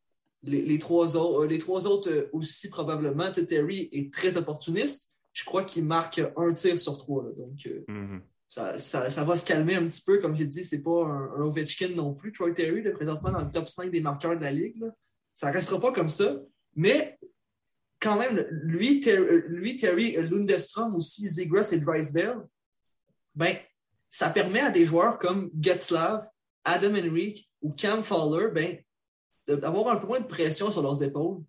[0.44, 3.32] Les, les, trois autres, euh, les trois autres aussi probablement.
[3.32, 5.12] Terry est très opportuniste.
[5.34, 7.24] Je crois qu'il marque un tir sur trois.
[7.24, 7.94] Là, donc, euh, Mm-hmm.
[7.94, 8.22] mm -hmm.
[8.48, 10.20] ça, ça, ça, va se calmer un petit peu.
[10.22, 12.32] Comme j'ai dit, c'est pas un, un, Ovechkin non plus.
[12.32, 14.78] Troy Terry, là, présentement dans le top 5 des marqueurs de la Ligue.
[14.80, 14.90] Là.
[15.34, 16.30] Ça restera pas comme ça.
[16.76, 17.18] Mais
[18.00, 22.42] quand même, lui, Terry, lui, Terry Lundestrom aussi, Zegras et Drysdale,
[23.34, 23.54] ben,
[24.10, 26.28] ça permet à des joueurs comme Getzlav,
[26.65, 28.78] Adam Henrique ou Cam Fowler, ben,
[29.47, 31.41] d'avoir un peu moins de pression sur leurs épaules.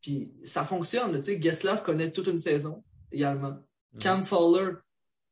[0.00, 1.16] Puis ça fonctionne.
[1.16, 3.56] Tu sais, Getzlav connaît toute une saison également.
[3.92, 3.98] Mm.
[3.98, 4.74] Cam Fowler,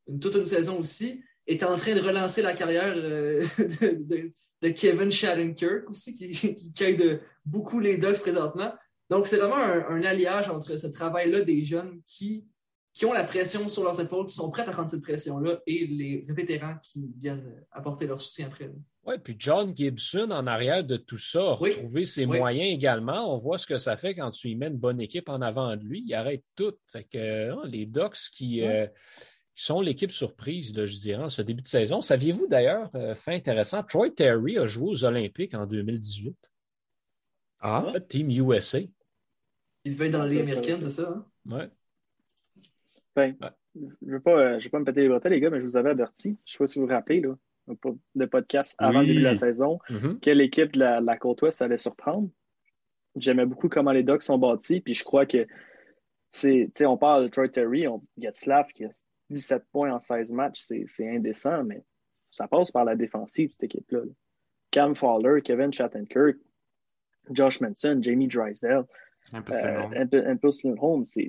[0.08, 4.32] une, toute une saison aussi, est en train de relancer la carrière euh, de, de,
[4.62, 8.72] de, Kevin Shattenkirk aussi, qui, qui, qui aide beaucoup les Ducks présentement.
[9.08, 12.48] Donc, c'est vraiment un, un, alliage entre ce travail-là des jeunes qui,
[12.92, 15.86] qui ont la pression sur leurs épaules, qui sont prêts à prendre cette pression-là, et
[15.86, 18.72] les vétérans qui viennent apporter leur soutien après.
[19.06, 21.70] Oui, puis John Gibson, en arrière de tout ça, a oui.
[21.70, 22.38] retrouvé ses oui.
[22.38, 23.32] moyens également.
[23.32, 25.76] On voit ce que ça fait quand tu y mets une bonne équipe en avant
[25.76, 26.02] de lui.
[26.04, 26.74] Il arrête tout.
[26.86, 28.66] Fait que hein, les Ducks qui, oui.
[28.66, 28.86] euh,
[29.54, 32.00] qui sont l'équipe surprise, là, je dirais, en ce début de saison.
[32.00, 36.36] Saviez-vous d'ailleurs, euh, fait intéressant, Troy Terry a joué aux Olympiques en 2018.
[37.60, 37.84] Ah.
[37.86, 38.80] En fait, Team USA.
[39.84, 41.08] Il devait être dans les américaines, c'est ça?
[41.08, 41.26] Hein?
[41.48, 41.70] Ouais.
[43.14, 43.88] Ben, ouais.
[44.02, 45.64] je veux pas, euh, je vais pas me péter les bretelles, les gars, mais je
[45.64, 46.36] vous avais averti.
[46.44, 47.36] Je sais pas si vous vous rappelez, là,
[48.14, 49.06] le podcast avant Oui.
[49.06, 50.20] le début de la saison, Mhm.
[50.20, 52.30] quelle équipe de la, la côte ouest allait surprendre?
[53.16, 55.46] J'aimais beaucoup comment les Ducks sont bâtis, puis je crois que
[56.30, 58.90] c'est, tu sais, on parle de Troy Terry, on Getzlaff qui a
[59.30, 61.82] 17 points en 16 matchs, c'est, indécent, mais
[62.30, 64.00] ça passe par la défensive, cette équipe-là.
[64.00, 64.12] là.
[64.70, 66.36] Cam Fowler, Kevin Shattenkirk,
[67.30, 68.84] Josh Manson, Jamie Drysdale,
[69.32, 69.58] Un peu euh,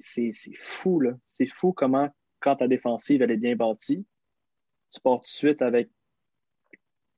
[0.01, 1.13] c'est- c'est fou, là.
[1.25, 4.05] C'est fou comment, quand ta défensive, elle est bien bâtie,
[4.91, 5.89] tu pars tout de suite avec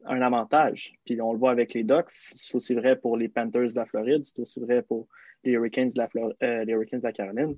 [0.05, 0.93] un avantage.
[1.05, 3.85] Puis on le voit avec les Ducks, c'est aussi vrai pour les Panthers de la
[3.85, 5.07] Floride, c'est aussi vrai pour
[5.43, 7.57] les Hurricanes de la, Flor- euh, les Hurricanes de la Caroline.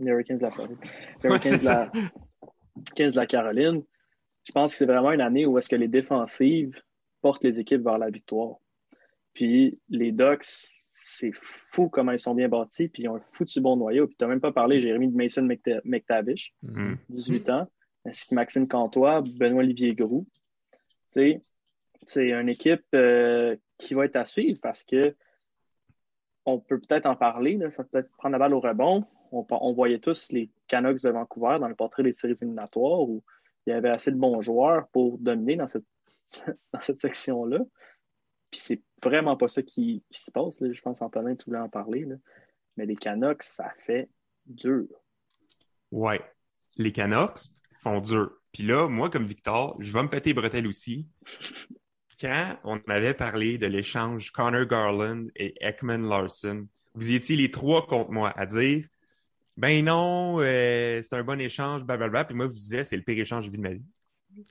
[0.00, 0.76] Les Hurricanes de la Floride.
[1.22, 1.90] Les Ouais, Hurricanes c'est de la,
[2.76, 3.82] Hurricanes de la Caroline.
[4.44, 6.78] Je pense que c'est vraiment une année où est-ce que les défensives
[7.22, 8.56] portent les équipes vers la victoire.
[9.32, 10.44] Puis les Ducks,
[10.92, 11.32] c'est
[11.70, 14.06] fou comment ils sont bien bâtis, puis ils ont un foutu bon noyau.
[14.06, 16.94] Puis tu n'as même pas parlé, Jérémy de Mason McTA- McTavish, Mm.
[17.08, 17.66] 18 ans,
[18.04, 20.26] ainsi que Maxime Cantois, Benoît-Olivier Groux.
[21.12, 21.40] Tu sais,
[22.06, 25.14] c'est une équipe euh, qui va être à suivre parce que
[26.46, 29.04] on peut peut-être en parler, là, ça peut peut-être prendre la balle au rebond.
[29.32, 33.24] On, on voyait tous les Canucks de Vancouver dans le portrait des séries éliminatoires où
[33.66, 35.86] il y avait assez de bons joueurs pour dominer dans cette,
[36.72, 37.60] dans cette section-là.
[38.50, 40.60] Puis c'est vraiment pas ça qui, se passe.
[40.60, 40.72] Là.
[40.72, 42.04] Je pense, Antonin, tu voulais en parler.
[42.04, 42.16] Là.
[42.76, 44.08] Mais les Canucks, ça fait
[44.46, 44.86] dur.
[45.90, 46.20] Ouais.
[46.76, 48.30] Les Canucks font dur.
[48.52, 51.08] Puis là, moi, comme Victor, je vais me péter les bretelles aussi.
[52.24, 57.86] Quand on avait parlé de l'échange Connor Garland et Ekman Larson, vous étiez les trois
[57.86, 58.86] contre moi à dire
[59.58, 62.24] ben non, euh, c'est un bon échange, blablabla.
[62.24, 64.46] Puis moi, je vous disais, c'est le pire échange que j'ai vu de ma vie.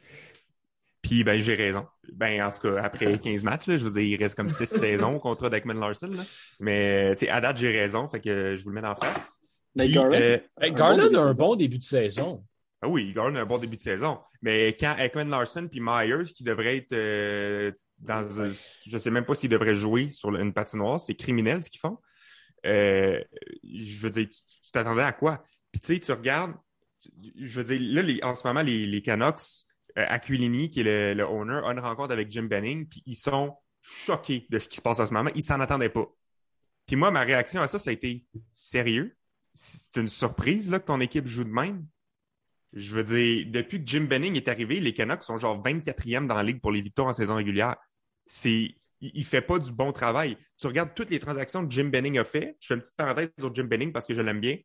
[1.01, 1.87] Puis ben j'ai raison.
[2.13, 4.67] Ben en tout cas, après 15 matchs, là, je veux dire, il reste comme 6
[4.67, 6.11] saisons au contrat d'Ekman Larson.
[6.11, 6.21] Là.
[6.59, 9.39] Mais à date, j'ai raison, fait que je vous le mets en face.
[9.75, 12.43] Mais Puis, Garland, euh, Garland bon début a un bon début de saison.
[12.83, 14.19] Ah oui, Garland a un bon début de saison.
[14.41, 18.51] Mais quand Ekman Larson puis Myers, qui devrait être euh, dans un-
[18.85, 21.97] je sais même pas s'ils devraient jouer sur une patinoire, c'est criminel ce qu'ils font.
[22.65, 23.21] Euh,
[23.63, 25.43] je veux dire, tu t'attendais à quoi?
[25.71, 26.53] Puis tu sais, tu regardes,
[27.37, 29.65] je veux dire, là, les- en ce moment, les, les Canucks,
[29.97, 33.15] euh, Aquilini, qui est le, le owner, a une rencontre avec Jim Benning, puis ils
[33.15, 35.29] sont choqués de ce qui se passe en ce moment.
[35.35, 36.05] Ils s'en attendaient pas.
[36.85, 39.15] Puis moi, ma réaction à ça, ça a été sérieux?
[39.53, 41.85] C'est une surprise là, que ton équipe joue de même?
[42.73, 46.35] Je veux dire, depuis que Jim Benning est arrivé, les Canucks sont genre 24e dans
[46.35, 47.75] la ligue pour les victoires en saison régulière.
[48.25, 50.37] C'est, il, il fait pas du bon travail.
[50.57, 52.57] Tu regardes toutes les transactions que Jim Benning a fait.
[52.59, 54.57] Je fais une petite parenthèse sur Jim Benning parce que je l'aime bien.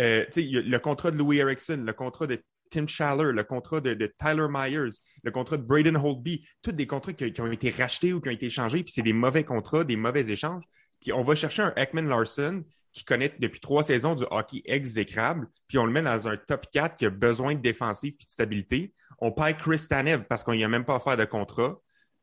[0.00, 4.46] Euh, le contrat de Louis Erickson, le contrat de Tim Schaller, le contrat de, Tyler
[4.48, 8.20] Myers, le contrat de Braden Holtby, tous des contrats qui, qui ont été rachetés ou
[8.20, 10.64] qui ont été échangés, puis c'est des mauvais contrats, des mauvais échanges.
[11.00, 15.48] Puis on va chercher un Ekman Larson qui connaît depuis trois saisons du hockey exécrable,
[15.66, 18.30] puis on le met dans un top 4 qui a besoin de défensive et de
[18.30, 18.94] stabilité.
[19.18, 21.78] On paye Chris Tanev parce qu'on n'y a même pas offert de contrat.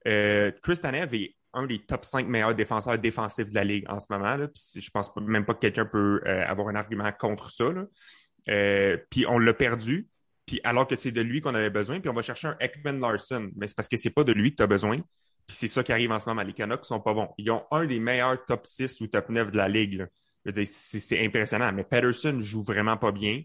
[0.08, 4.00] Euh, Chris Tanev est un des top 5 meilleurs défenseurs défensifs de la Ligue en
[4.00, 4.36] ce moment.
[4.36, 4.48] Là.
[4.48, 7.66] Puis je pense même pas que quelqu'un peut euh, avoir un argument contre ça.
[8.50, 10.08] Euh, puis on l'a perdu,
[10.46, 13.00] puis alors que c'est de lui qu'on avait besoin, puis on va chercher un Ekman
[13.00, 13.50] Larson.
[13.56, 14.98] Mais c'est parce que c'est pas de lui que tu as besoin.
[15.48, 16.42] Puis c'est ça qui arrive en ce moment.
[16.42, 17.30] Les Canucks sont pas bons.
[17.38, 20.08] Ils ont un des meilleurs top 6 ou top 9 de la Ligue.
[20.46, 21.72] Je veux dire, c'est impressionnant.
[21.74, 23.42] Mais Patterson joue vraiment pas bien.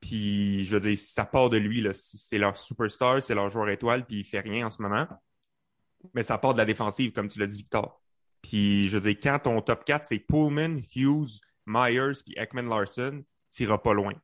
[0.00, 1.86] Puis, je veux dire, ça part de lui.
[1.92, 5.06] C'est leur superstar, c'est leur joueur étoile, puis il fait rien en ce moment.
[6.14, 8.02] Mais ça part de la défensive, comme tu l'as dit, Victor.
[8.40, 13.22] Puis, je veux dire, quand ton top 4, c'est Pullman, Hughes, Myers, puis Ekman Larson,
[13.50, 14.14] t'iras pas loin.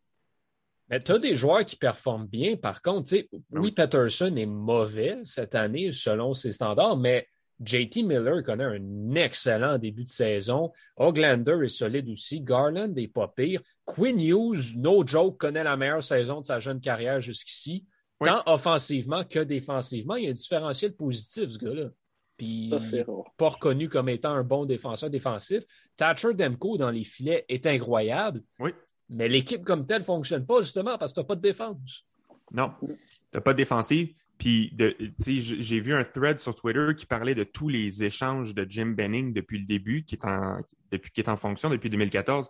[0.88, 3.12] Mais tu as des joueurs qui performent bien, par contre.
[3.12, 3.72] Oui, Oui.
[3.72, 7.28] Patterson est mauvais cette année selon ses standards, mais
[7.64, 10.72] JT Miller connaît un excellent début de saison.
[10.96, 12.40] Oglander est solide aussi.
[12.40, 13.60] Garland est pas pire.
[13.84, 17.84] Quinn Hughes, no joke, connaît la meilleure saison de sa jeune carrière jusqu'ici.
[18.20, 18.28] Oui.
[18.28, 20.16] Tant offensivement que défensivement.
[20.16, 21.88] Il y a un différentiel positif, ce gars-là.
[22.36, 23.24] Puis, ça, c'est rare.
[23.36, 25.64] pas reconnu comme étant un bon défenseur défensif.
[25.96, 28.42] Thatcher Demko dans les filets est incroyable.
[28.60, 28.70] Oui.
[29.08, 32.04] Mais l'équipe comme telle fonctionne pas justement parce que tu n'as pas de défense.
[32.52, 32.72] Non,
[33.30, 34.14] t'as pas de défensive.
[34.38, 34.72] Puis,
[35.26, 39.32] j'ai vu un thread sur Twitter qui parlait de tous les échanges de Jim Benning
[39.32, 40.58] depuis le début, qui est en,
[40.92, 42.48] depuis qu'il est en fonction depuis 2014.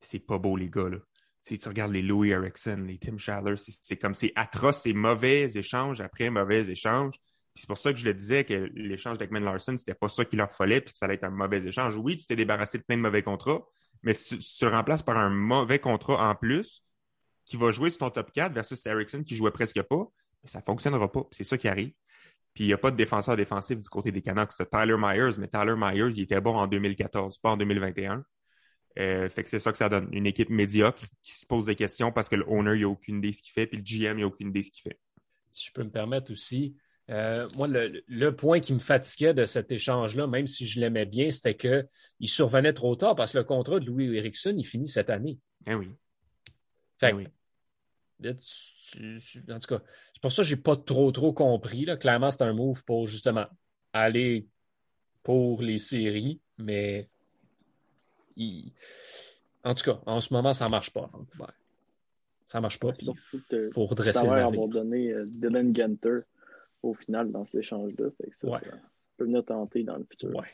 [0.00, 0.98] C'est pas beau, les gars, là.
[1.44, 5.44] Tu tu regardes les Louis Erickson, les Tim Schaller, c'est comme, c'est atroce, c'est mauvais
[5.54, 7.14] échanges après mauvais échanges.
[7.54, 10.24] Puis c'est pour ça que je le disais que l'échange d'Ekman Larson, c'était pas ça
[10.24, 11.96] qu'il leur fallait, puis que ça allait être un mauvais échange.
[11.96, 13.62] Oui, tu t'es débarrassé de plein de mauvais contrats,
[14.02, 16.84] mais tu, tu te remplaces par un mauvais contrat en plus
[17.46, 20.06] qui va jouer sur ton top 4 versus Erickson qui jouait presque pas,
[20.42, 21.26] mais ça fonctionnera pas.
[21.30, 21.92] C'est ça qui arrive.
[22.54, 24.52] Puis il n'y a pas de défenseur défensif du côté des Canucks.
[24.52, 28.24] C'était Tyler Myers, mais Tyler Myers, il était bon en 2014, pas en 2021.
[28.98, 30.08] Euh, fait que c'est ça que ça donne.
[30.12, 33.18] Une équipe médiocre qui se pose des questions parce que le owner, il n'a aucune
[33.18, 34.82] idée de ce qu'il fait, puis le GM, il n'a aucune idée de ce qu'il
[34.82, 34.98] fait.
[35.52, 36.76] Si je peux me permettre aussi,
[37.08, 41.06] euh, moi, le, le, point qui me fatiguait de cet échange-là, même si je l'aimais
[41.06, 44.88] bien, c'était qu'il survenait trop tard parce que le contrat de Louis Erickson, il finit
[44.88, 45.38] cette année.
[45.66, 45.88] Eh oui.
[46.98, 47.26] Fait, eh oui.
[48.26, 51.84] En tout cas, c'est pour ça que je n'ai pas trop, trop compris.
[51.84, 51.96] Là.
[51.96, 53.46] Clairement, c'est un move pour justement
[53.92, 54.48] aller
[55.22, 57.08] pour les séries, mais
[59.64, 61.52] en tout cas, en ce moment, ça ne marche pas à Vancouver.
[62.46, 62.92] Ça ne marche pas.
[63.52, 66.20] Il faut redresser le avoir donné euh, Dylan Gunter
[66.82, 68.06] au final dans cet échange-là.
[68.34, 68.60] Ça, ça,
[69.16, 70.34] peut venir tenter dans le futur.
[70.34, 70.48] Ouais.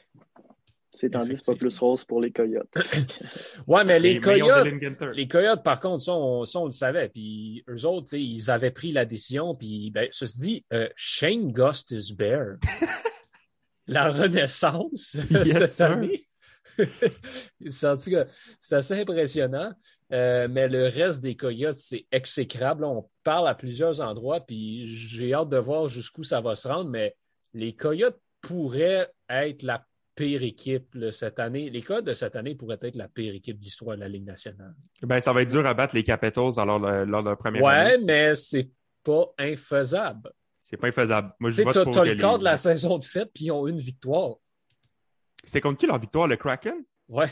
[0.96, 2.72] C'est tandis que c'est pas plus rose pour les Coyotes.
[3.66, 4.66] ouais, mais les Coyotes,
[5.14, 7.10] les Coyotes, par contre, ça, on, le savait.
[7.10, 9.54] Puis eux autres, ils avaient pris la décision.
[9.54, 12.56] Puis, ben, se dit, euh, Shane Ghost is Bear.
[13.86, 16.26] la renaissance cette année.
[17.68, 19.72] c'est assez impressionnant.
[20.12, 22.84] Euh, mais le reste des Coyotes, c'est exécrable.
[22.84, 26.88] On parle à plusieurs endroits, puis j'ai hâte de voir jusqu'où ça va se rendre.
[26.88, 27.14] Mais
[27.52, 29.84] les Coyotes pourraient être la
[30.16, 31.70] pire équipe cette année.
[31.70, 34.74] Les Coyotes de cette année pourraient être la pire équipe d'histoire de la Ligue nationale.
[35.02, 37.90] Ben, ça va être dur à battre les Capitals lors, de leur première ouais, année.
[37.90, 38.70] Ouais, mais c'est
[39.04, 40.32] pas infaisable.
[40.64, 41.32] C'est pas infaisable.
[41.38, 43.68] Moi, je vote pour as le quart de la saison de fête, puis ils ont
[43.68, 44.36] une victoire.
[45.44, 46.82] C'est contre qui leur victoire, le Kraken?
[47.08, 47.30] Ouais.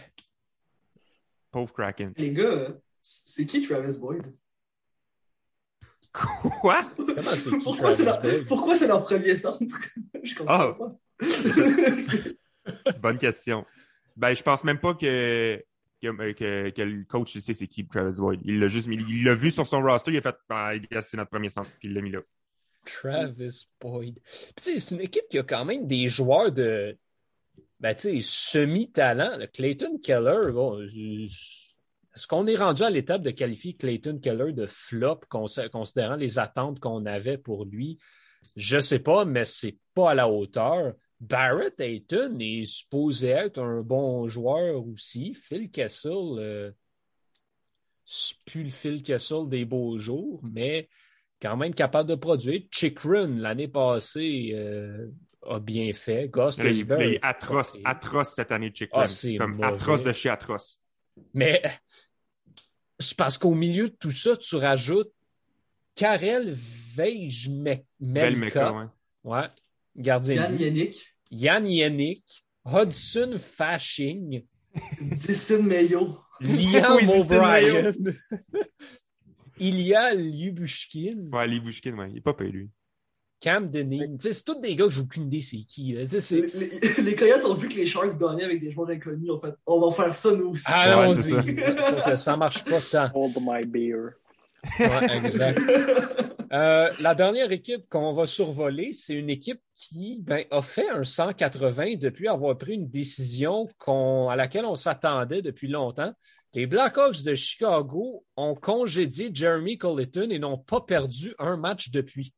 [1.51, 2.13] Pauvre Kraken.
[2.17, 4.33] Les gars, c'est qui Travis Boyd?
[6.13, 6.83] Quoi?
[7.65, 8.99] Pourquoi c'est leur...
[8.99, 9.05] leur...
[9.05, 9.75] premier centre?
[10.23, 10.75] je comprends oh.
[10.75, 10.97] pas.
[13.01, 13.65] Bonne question.
[14.17, 15.63] Ben, je pense même pas que,
[16.01, 18.41] que, que, le coach sait c'est qui Travis Boyd.
[18.45, 21.17] Il l'a juste mis, il l'a vu sur son roster, il a fait, ah, c'est
[21.17, 22.21] notre premier centre, puis il l'a mis là.
[22.85, 24.21] Travis Boyd.
[24.57, 26.97] c'est une équipe qui a quand même des joueurs de
[27.81, 29.47] ben, semi-talent.
[29.53, 30.53] Clayton Keller,
[32.15, 36.79] est-ce qu'on est rendu à l'étape de qualifier Clayton Keller de flop, considérant les attentes
[36.79, 37.99] qu'on avait pour lui?
[38.57, 40.95] Je ne sais pas, mais c'est pas à la hauteur.
[41.29, 45.35] Barrett Ayton est supposé être un bon joueur aussi.
[45.35, 46.71] Phil Kessel, euh,
[48.05, 50.89] c'est plus le Phil Kessel des beaux jours, mais
[51.41, 52.63] quand même capable de produire.
[52.71, 55.09] Chick Run, l'année passée, euh,
[55.49, 56.29] a bien fait.
[56.29, 59.07] Ghost il, est atroce, atroce cette année, Chick ah,
[59.39, 60.79] Comme atroce de chez atroce.
[61.33, 61.63] Mais
[62.99, 65.13] c'est parce qu'au milieu de tout ça, tu rajoutes
[65.95, 67.49] Karel Veige
[68.01, 68.73] Melka.
[68.73, 68.87] Ouais.
[69.25, 69.47] ouais.
[69.97, 70.35] Gardien.
[70.35, 71.14] Yann Yannick.
[71.31, 72.23] Yann Yannick.
[72.65, 74.43] Hudson Fashing.
[75.01, 76.19] Dustin Mayo.
[76.41, 77.93] Liam oui, O'Brien.
[79.59, 81.29] Il y a Lyubushkin.
[81.33, 82.09] Ouais, Lyubushkin, ouais.
[82.09, 82.71] Il n'est pas payé, lui.
[83.41, 84.17] Cam Denning.
[84.19, 85.93] C'est tous des gars que j'ai aucune idée c'est qui.
[85.93, 86.71] Les, les,
[87.03, 89.31] les, Coyotes ont vu que les Sharks gagnaient avec des joueurs inconnus.
[89.31, 90.65] En fait, on va faire ça nous aussi.
[90.67, 91.59] Allons-y.
[91.79, 92.17] ça.
[92.17, 93.11] ça marche pas tant.
[93.15, 94.15] Hold my beer.
[94.81, 95.61] Ouais, exact.
[96.55, 101.03] Euh, la dernière équipe qu'on va survoler, c'est une équipe qui ben, a fait un
[101.03, 106.15] 180 depuis avoir pris une décision à laquelle on s'attendait depuis longtemps.
[106.53, 112.33] Les Blackhawks de Chicago ont congédié Jeremy Colleton et n'ont pas perdu un match depuis.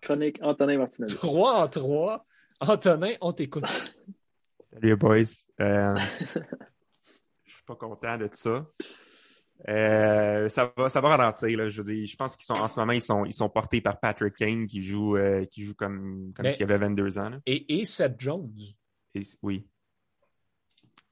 [0.00, 1.08] Chronique Antonin Martinez.
[1.08, 2.26] 3 en 3.
[2.60, 3.64] Antonin, on t'écoute.
[4.72, 5.24] Salut, boys.
[5.60, 5.96] Euh,
[7.44, 8.64] je suis pas content de ça.
[9.68, 11.56] Euh, ça va, ça va ralentir.
[11.56, 13.48] Là, je, veux dire, je pense qu'ils sont en ce moment, ils sont, ils sont
[13.48, 17.30] portés par Patrick Kane qui joue, euh, qui joue comme, comme s'il avait 22 ans.
[17.46, 18.52] Et, et Seth Jones.
[19.42, 19.66] oui.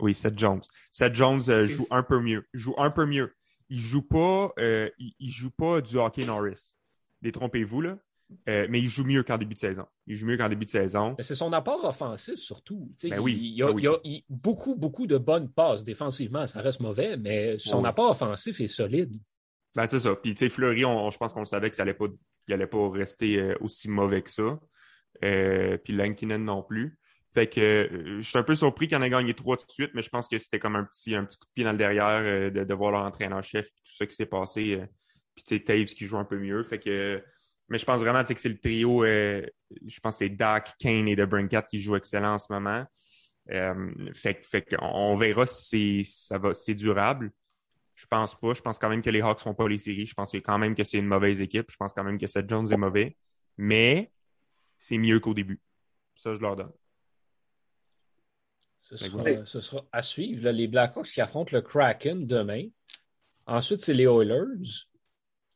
[0.00, 0.62] Oui, Seth Jones.
[0.90, 2.46] Seth Jones joue un peu mieux.
[2.52, 3.34] Joue un peu mieux.
[3.68, 6.74] Il joue pas, il, il, joue pas du hockey Norris.
[7.22, 7.98] Détrompez-vous, là.
[8.48, 9.84] Euh, mais il joue mieux qu'en début de saison.
[10.06, 11.14] Il joue mieux qu'en début de saison.
[11.18, 12.90] C'est son apport offensif surtout.
[13.04, 16.46] Ben oui, il, y a, ben beaucoup, beaucoup de bonnes passes défensivement.
[16.46, 19.16] Ça reste mauvais, mais son apport offensif est solide.
[19.74, 20.14] Ben, c'est ça.
[20.14, 22.06] Puis, tu sais, Fleury, je pense qu'on savait qu'il n'allait pas,
[22.50, 24.60] allait pas rester euh, aussi mauvais que ça.
[25.24, 26.98] Euh, puis Lankinen non plus.
[27.34, 29.92] Fait que je suis un peu surpris qu'il en ait gagné trois tout de suite,
[29.94, 31.78] mais je pense que c'était comme un petit, un petit coup de pied dans le
[31.78, 34.82] derrière de, de voir leur entraîneur-chef tout ça qui s'est passé.
[35.34, 36.62] puis tu sais, Taves qui joue un peu mieux.
[36.62, 37.22] Fait que
[37.72, 39.46] mais je pense vraiment que c'est le trio, euh,
[39.86, 42.84] je pense que c'est Dak, Kane et DeBrincat qui jouent excellent en ce moment.
[43.50, 47.32] Euh, fait, fait qu'on verra si ça va, c'est durable.
[47.94, 48.52] Je pense pas.
[48.52, 50.04] Je pense quand même que les Hawks font pas les séries.
[50.06, 51.70] Je pense quand même que c'est une mauvaise équipe.
[51.70, 53.16] Je pense quand même que Seth Jones est mauvais.
[53.56, 54.12] Mais
[54.78, 55.58] c'est mieux qu'au début.
[56.14, 56.72] Ça, je leur donne.
[58.82, 60.50] Ce sera, à suivre.
[60.50, 62.66] les Blackhawks qui affrontent le Kraken demain.
[63.46, 64.84] Ensuite, c'est les Oilers.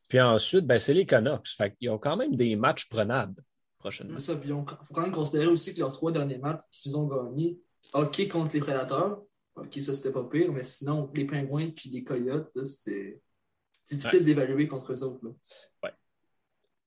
[0.07, 1.49] Puis ensuite, ben, c'est les Canucks.
[1.49, 3.43] Fait qu'ils ont quand même des matchs prenables
[3.77, 4.17] prochainement.
[4.17, 7.59] Il faut quand même considérer aussi que leurs trois derniers matchs qu'ils ont gagnés,
[7.93, 9.21] hockey contre les prédateurs.
[9.55, 13.19] Ok, ça c'était pas pire, mais sinon, les pingouins puis les coyotes, c'était
[13.87, 15.25] difficile d'évaluer contre eux autres.
[15.83, 15.91] Ouais.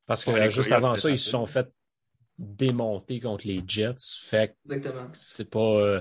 [0.06, 1.68] Parce que juste avant ça, ils se sont fait
[2.38, 3.96] démonter contre les Jets.
[4.22, 5.08] Fait Exactement.
[5.14, 5.58] C'est pas.
[5.58, 6.00] Euh,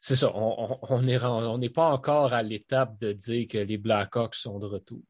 [0.00, 0.30] c'est ça.
[0.34, 5.02] On n'est on, pas encore à l'étape de dire que les Blackhawks sont de retour.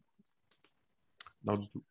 [1.44, 1.82] Non, du tout.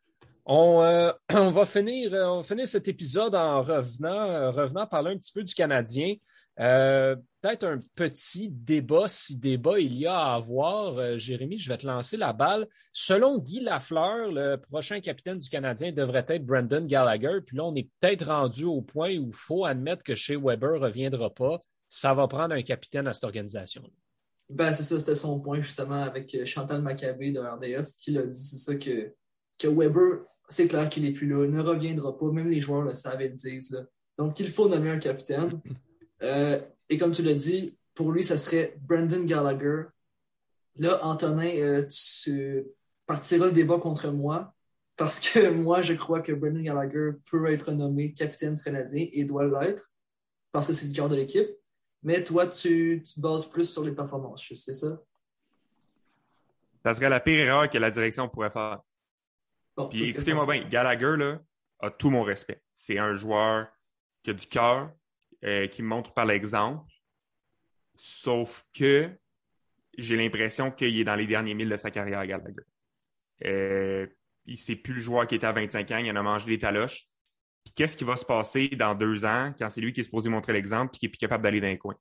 [0.46, 5.44] On, euh, on, va finir, euh, cet épisode en revenant, revenant parler un petit peu
[5.44, 6.16] du Canadien.
[6.58, 11.18] Peut-être un petit débat, si débat il y a à avoir.
[11.18, 12.68] Jérémy, je vais te lancer la balle.
[12.92, 17.40] Selon Guy Lafleur, le prochain capitaine du Canadien devrait être Brandon Gallagher.
[17.46, 20.74] Puis là, on est peut-être rendu au point où il faut admettre que chez Weber
[20.74, 23.84] ne reviendra pas ça va prendre un capitaine à cette organisation.
[24.48, 28.24] Ben, c'est ça, c'était son point justement avec euh, Chantal Maccabé de RDS qui l'a
[28.24, 29.14] dit, c'est ça que,
[29.60, 32.94] que Weber, c'est clair qu'il n'est plus là, ne reviendra pas, même les joueurs le
[32.94, 33.72] savent et le disent.
[33.72, 33.82] Là.
[34.18, 35.62] Donc, il faut nommer un capitaine.
[36.22, 39.84] Euh, et comme tu l'as dit, pour lui, ça serait Brandon Gallagher.
[40.76, 42.66] Là, Antonin, euh, tu
[43.06, 44.54] partiras le débat contre moi
[44.98, 49.24] parce que moi, je crois que Brandon Gallagher peut être nommé capitaine du Canadien et
[49.24, 49.94] doit l'être
[50.52, 51.48] parce que c'est le cœur de l'équipe.
[52.04, 55.02] Mais toi, tu, tu bases plus sur les performances, c'est ça?
[56.84, 58.82] Ça serait la pire erreur que la direction pourrait faire.
[59.90, 61.40] Puis écoutez-moi bien, Gallagher là,
[61.80, 62.62] a tout mon respect.
[62.76, 63.68] C'est un joueur
[64.24, 64.92] qui a du cœur,
[65.46, 66.84] euh, qui montre par l'exemple.
[67.96, 69.10] Sauf que
[69.98, 72.64] j'ai l'impression qu'il est dans les derniers milles de sa carrière, Gallagher.
[73.46, 74.08] Euh,
[74.56, 77.10] c'est plus le joueur qui était à 25 ans, il en a mangé des taloches
[77.76, 80.54] qu'est-ce qui va se passer dans deux ans quand c'est lui qui est supposé montrer
[80.54, 81.96] l'exemple et qui est plus capable d'aller dans les coins?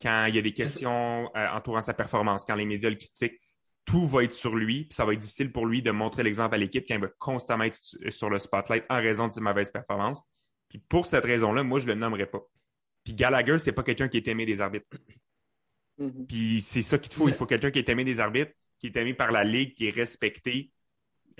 [0.00, 3.40] Quand il y a des questions euh, entourant sa performance, quand les médias le critiquent,
[3.88, 6.54] tout va être sur lui, puis ça va être difficile pour lui de montrer l'exemple
[6.54, 7.80] à l'équipe quand il va constamment être
[8.10, 10.20] sur le spotlight en raison de ses mauvaises performances.
[10.68, 12.42] Puis pour cette raison-là, moi, je le nommerai pas.
[13.02, 14.86] Puis Gallagher, c'est pas quelqu'un qui est aimé des arbitres.
[15.98, 16.26] Mm-hmm.
[16.26, 17.28] Puis c'est ça qu'il faut.
[17.28, 19.88] Il faut quelqu'un qui est aimé des arbitres, qui est aimé par la ligue, qui
[19.88, 20.70] est respecté,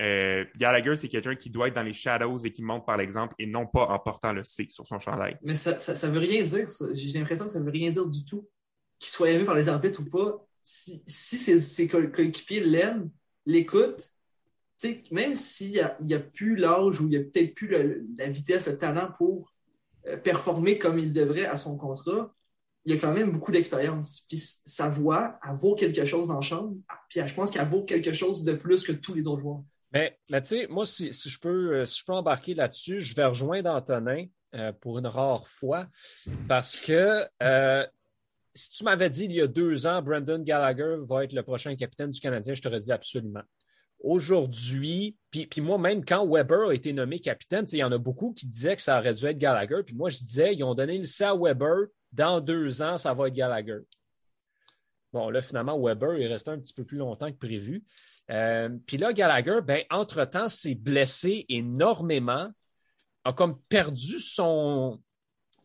[0.01, 3.35] euh, Gallagher, c'est quelqu'un qui doit être dans les shadows et qui monte par l'exemple
[3.37, 5.37] et non pas en portant le C sur son chandail.
[5.41, 6.67] Mais ça, ça, veut rien dire.
[6.93, 8.47] J'ai l'impression que ça veut rien dire du tout.
[8.97, 13.09] Qu'il soit aimé par les arbitres ou pas, si, si ses, coéquipiers l'aiment,
[13.45, 14.09] l'écoutent,
[15.11, 17.69] même s'il n'y a, plus l'âge ou il n'y a peut-être plus
[18.17, 19.51] la vitesse, le talent pour
[20.07, 22.33] euh, performer comme il devrait à son contrat,
[22.85, 24.21] il a quand même beaucoup d'expérience.
[24.29, 26.75] Puis sa voix, elle vaut quelque chose dans la chambre.
[27.09, 29.63] Puis je pense qu'elle vaut quelque chose de plus que tous les autres joueurs.
[29.91, 33.25] Mais, tu sais, moi, si, je peux, euh, si je peux embarquer là-dessus, je vais
[33.25, 35.87] rejoindre Antonin euh, pour une rare fois
[36.47, 37.25] parce que
[38.59, 41.75] si tu m'avais dit il y a deux ans, Brandon Gallagher va être le prochain
[41.75, 43.43] capitaine du Canadien, je t'aurais dit absolument.
[44.01, 48.33] Aujourd'hui, puis, moi, même quand Weber a été nommé capitaine, il y en a beaucoup
[48.33, 49.83] qui disaient que ça aurait dû être Gallagher.
[49.85, 53.13] Puis moi, je disais, ils ont donné le C à Weber, dans deux ans, ça
[53.13, 53.79] va être Gallagher.
[55.11, 57.83] Bon, là, finalement, Weber est resté un petit peu plus longtemps que prévu.
[58.31, 62.49] Euh, puis là, Gallagher, ben, entre-temps, s'est blessé énormément,
[63.25, 65.01] a comme perdu son,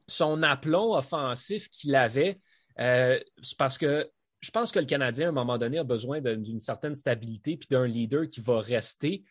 [0.09, 2.41] son aplomb offensif qu'il avait.
[2.81, 3.19] Euh,
[3.59, 4.11] parce que
[4.41, 7.69] je pense que le Canadien, à un moment donné, a besoin d'une certaine stabilité puis
[7.71, 9.25] d'un leader qui va rester.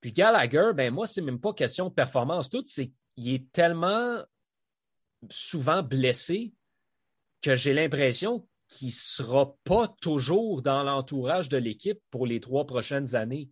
[0.00, 4.22] Puis Gallagher, ben moi, c'est même pas question de performance toute, c'est qu'il est tellement
[5.30, 6.54] souvent blessé
[7.42, 12.66] que j'ai l'impression qui ne sera pas toujours dans l'entourage de l'équipe pour les trois
[12.66, 13.50] prochaines années.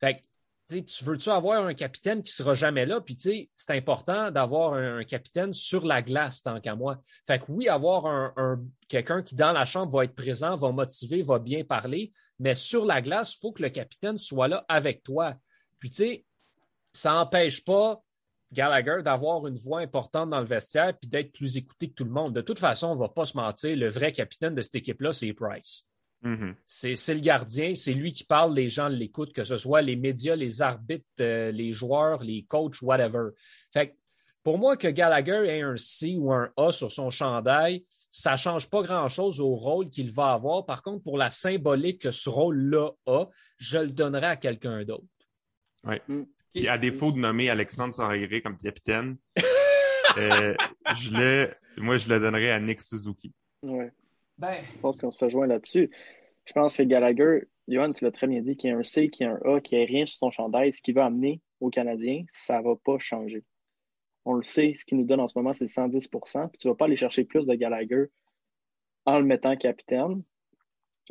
[0.00, 0.20] Fait
[0.68, 3.00] tu veux-tu avoir un capitaine qui sera jamais là?
[3.00, 7.00] Puis, c'est important d'avoir un, capitaine sur la glace, tant qu'à moi.
[7.26, 11.22] Fait que oui, avoir un, quelqu'un qui, dans la chambre, va être présent, va motiver,
[11.22, 15.02] va bien parler, mais sur la glace, il faut que le capitaine soit là avec
[15.02, 15.34] toi.
[15.78, 16.24] Puis, tu sais,
[16.92, 18.02] ça n'empêche pas
[18.52, 22.10] Gallagher d'avoir une voix importante dans le vestiaire puis d'être plus écouté que tout le
[22.10, 22.34] monde.
[22.34, 25.12] De toute façon, on ne va pas se mentir, le vrai capitaine de cette équipe-là,
[25.12, 25.86] c'est Price.
[26.24, 26.54] Mm-hmm.
[26.64, 30.34] C'est le gardien, c'est lui qui parle, les gens l'écoutent, que ce soit les médias,
[30.34, 33.28] les arbitres, euh, les joueurs, les coachs, whatever.
[33.72, 33.94] Fait
[34.42, 38.36] pour moi, que Gallagher ait un C ou un A sur son chandail, ça ne
[38.36, 40.66] change pas grand-chose au rôle qu'il va avoir.
[40.66, 43.24] Par contre, pour la symbolique que ce rôle-là a,
[43.56, 45.04] je le donnerai à quelqu'un d'autre.
[45.84, 45.96] Oui.
[46.08, 46.22] Mm.
[46.54, 49.16] Puis à défaut de nommer Alexandre Sanré comme capitaine,
[50.18, 50.54] euh,
[50.94, 53.32] je le, moi, je le donnerais à Nick Suzuki.
[53.62, 53.90] Ouais.
[54.38, 54.64] Ben...
[54.64, 55.90] Je pense qu'on se rejoint là-dessus.
[56.44, 59.06] Je pense que Gallagher, Johan, tu l'as très bien dit, qu'il y a un C,
[59.06, 61.06] qu'il y a un A, qu'il n'y a rien sur son chandail, ce qu'il va
[61.06, 63.44] amener aux Canadiens, ça ne va pas changer.
[64.24, 66.72] On le sait, ce qu'il nous donne en ce moment, c'est 110% puis tu ne
[66.72, 68.06] vas pas aller chercher plus de Gallagher
[69.06, 70.22] en le mettant capitaine.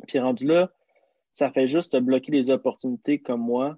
[0.06, 0.72] Puis rendu là,
[1.32, 3.76] ça fait juste bloquer les opportunités comme moi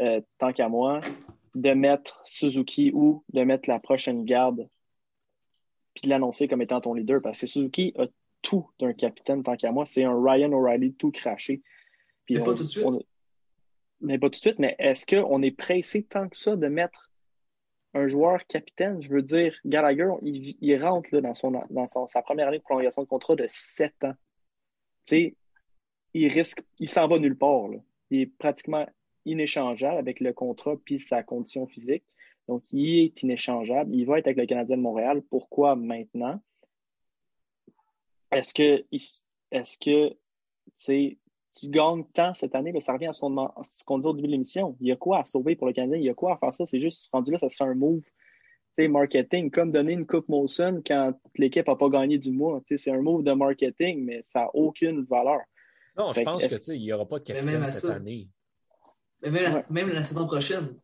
[0.00, 1.00] euh, tant qu'à moi,
[1.54, 4.68] de mettre Suzuki ou de mettre la prochaine garde
[5.94, 8.06] puis de l'annoncer comme étant ton leader parce que Suzuki a
[8.42, 9.86] tout d'un capitaine, tant qu'à moi.
[9.86, 11.62] C'est un Ryan O'Reilly tout craché.
[12.24, 12.86] Puis mais pas tout de suite.
[14.00, 17.10] Mais pas tout de suite, mais est-ce qu'on est pressé tant que ça de mettre
[17.94, 19.02] un joueur capitaine?
[19.02, 23.02] Je veux dire, Gallagher, il, rentre là, dans, son, dans sa première année de prolongation
[23.02, 24.14] de contrat de 7 ans.
[25.04, 25.36] Tu sais,
[26.14, 27.68] il risque, il s'en va nulle part.
[27.68, 27.78] Là.
[28.10, 28.86] Il est pratiquement
[29.24, 32.04] inéchangeable avec le contrat puis sa condition physique.
[32.46, 33.94] Donc, il est inéchangeable.
[33.94, 35.22] Il va être avec le Canadien de Montréal.
[35.28, 36.40] Pourquoi maintenant?
[38.30, 38.84] Est-ce que,
[39.50, 40.14] est-ce que,
[41.58, 42.78] tu gagnes tant cette année?
[42.80, 44.76] ça revient à ce qu'on disait au début de l'émission.
[44.80, 45.98] Il y a quoi à sauver pour le Canadien?
[45.98, 46.66] Il y a quoi à faire ça?
[46.66, 48.02] C'est juste, rendu là, ça sera un move
[48.86, 52.60] marketing, comme donner une Coupe Molson quand l'équipe n'a pas gagné du mois.
[52.64, 55.40] C'est un move de marketing, mais ça n'a aucune valeur.
[55.96, 58.28] Non, je pense qu'il n'y aura pas de capitaine cette année.
[59.22, 60.76] Mais même, la saison prochaine.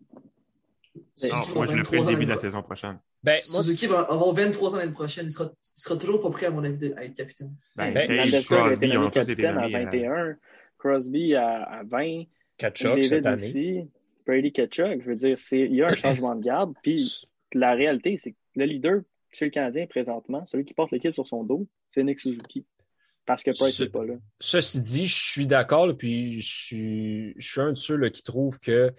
[0.97, 2.99] Non, moi, je le ferai le début de la saison prochaine.
[3.25, 5.25] Ben, Suzuki va avoir 23 ans l'année prochaine.
[5.25, 7.55] Il sera, sera toujours pas prêt, à mon avis, à être capitaine.
[7.75, 8.07] Ben, ben,
[8.43, 10.37] Crosby, été à 21,
[10.79, 12.25] Crosby à, 20.
[12.59, 13.47] Ketchuk cette année.
[13.47, 13.91] Aussi,
[14.27, 15.03] Brady Ketchuk.
[15.03, 16.75] Je veux dire, il y a un changement de garde.
[16.83, 19.01] Puis la réalité, c'est que le leader
[19.33, 22.66] chez le Canadien présentement, celui qui porte l'équipe sur son dos, c'est Nick Suzuki.
[23.25, 24.14] Parce que Price n'est pas là.
[24.39, 28.22] Ceci dit, je suis d'accord, puis je suis, je suis un de ceux là, qui
[28.22, 28.93] trouve que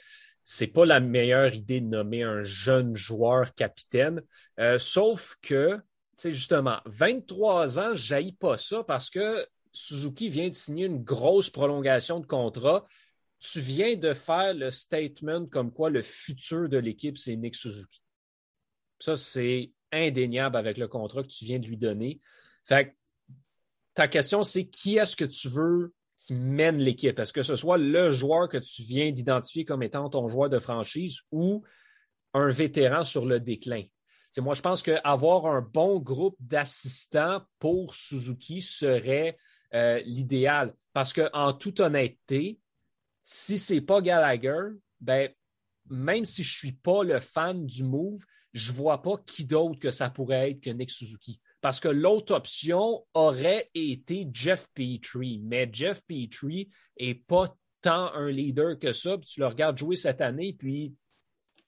[0.47, 4.21] c'est pas la meilleure idée de nommer un jeune joueur capitaine.
[4.59, 5.81] Euh, sauf que,
[6.19, 11.49] tu justement, 23 ans, je pas ça parce que Suzuki vient de signer une grosse
[11.49, 12.85] prolongation de contrat.
[13.39, 18.03] Tu viens de faire le statement comme quoi le futur de l'équipe, c'est Nick Suzuki.
[18.99, 22.21] Ça, c'est indéniable avec le contrat que tu viens de lui donner.
[22.65, 22.91] Fait que
[23.95, 27.17] ta question, c'est qui est-ce que tu veux qui mène l'équipe?
[27.19, 30.59] Est-ce que ce soit le joueur que tu viens d'identifier comme étant ton joueur de
[30.59, 31.63] franchise ou
[32.33, 33.83] un vétéran sur le déclin?
[34.41, 39.37] moi, je pense qu'avoir un bon groupe d'assistants pour Suzuki serait
[39.73, 40.73] euh, l'idéal.
[40.93, 42.59] Parce qu'en toute honnêteté,
[43.23, 45.29] si c'est pas Gallagher, ben,
[45.89, 49.91] même si je suis pas le fan du move, je vois pas qui d'autre que
[49.91, 51.39] ça pourrait être que Nick Suzuki.
[51.65, 55.41] Parce que l'autre option aurait été Jeff Petrie.
[55.43, 59.17] Mais Jeff Petrie est pas tant un leader que ça.
[59.17, 60.93] tu le regardes jouer cette année, puis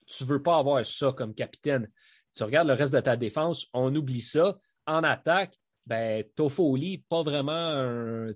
[0.06, 1.90] tu veux pas avoir ça comme capitaine.
[2.36, 4.60] Tu regardes le reste de ta défense, on oublie ça.
[4.86, 8.28] En attaque, ben, Toffoli, pas vraiment un,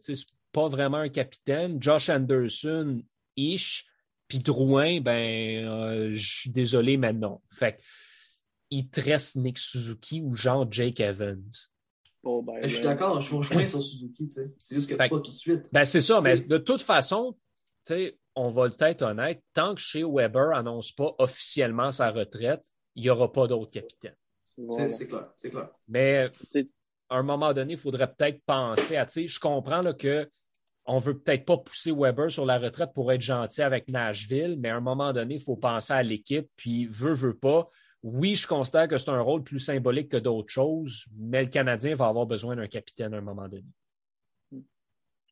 [0.52, 1.80] pas vraiment un capitaine.
[1.80, 3.04] Josh Anderson,
[3.36, 3.86] ish.
[4.28, 7.40] Puis Drouin, ben, euh, je suis désolé, mais non.
[7.52, 7.80] Fait
[8.72, 11.52] il te reste Nick Suzuki ou genre Jake Evans?
[12.24, 15.28] Ben, je suis d'accord, je vous rejoins sur Suzuki, c'est juste que pas tout de
[15.28, 15.70] suite.
[15.72, 17.36] Ben, c'est ça, mais de toute façon,
[18.36, 22.64] on va être honnête, tant que chez Weber annonce pas officiellement sa retraite,
[22.96, 24.16] il n'y aura pas d'autre capitaine.
[24.70, 25.70] C'est clair, c'est clair.
[25.88, 26.30] Mais
[27.10, 30.30] à un moment donné, il faudrait peut-être penser à, je comprends là, que
[30.86, 34.70] on veut peut-être pas pousser Weber sur la retraite pour être gentil avec Nashville, mais
[34.70, 37.70] à un moment donné, il faut penser à l'équipe, puis veut, veut pas
[38.04, 41.96] oui, je considère que c'est un rôle plus symbolique que d'autres choses, mais le Canadien
[41.96, 43.66] va avoir besoin d'un capitaine à un moment donné.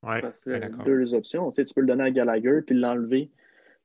[0.04, 1.52] Ouais, Parce que deux options.
[1.52, 3.32] Tu, sais, tu peux le donner à Gallagher puis l'enlever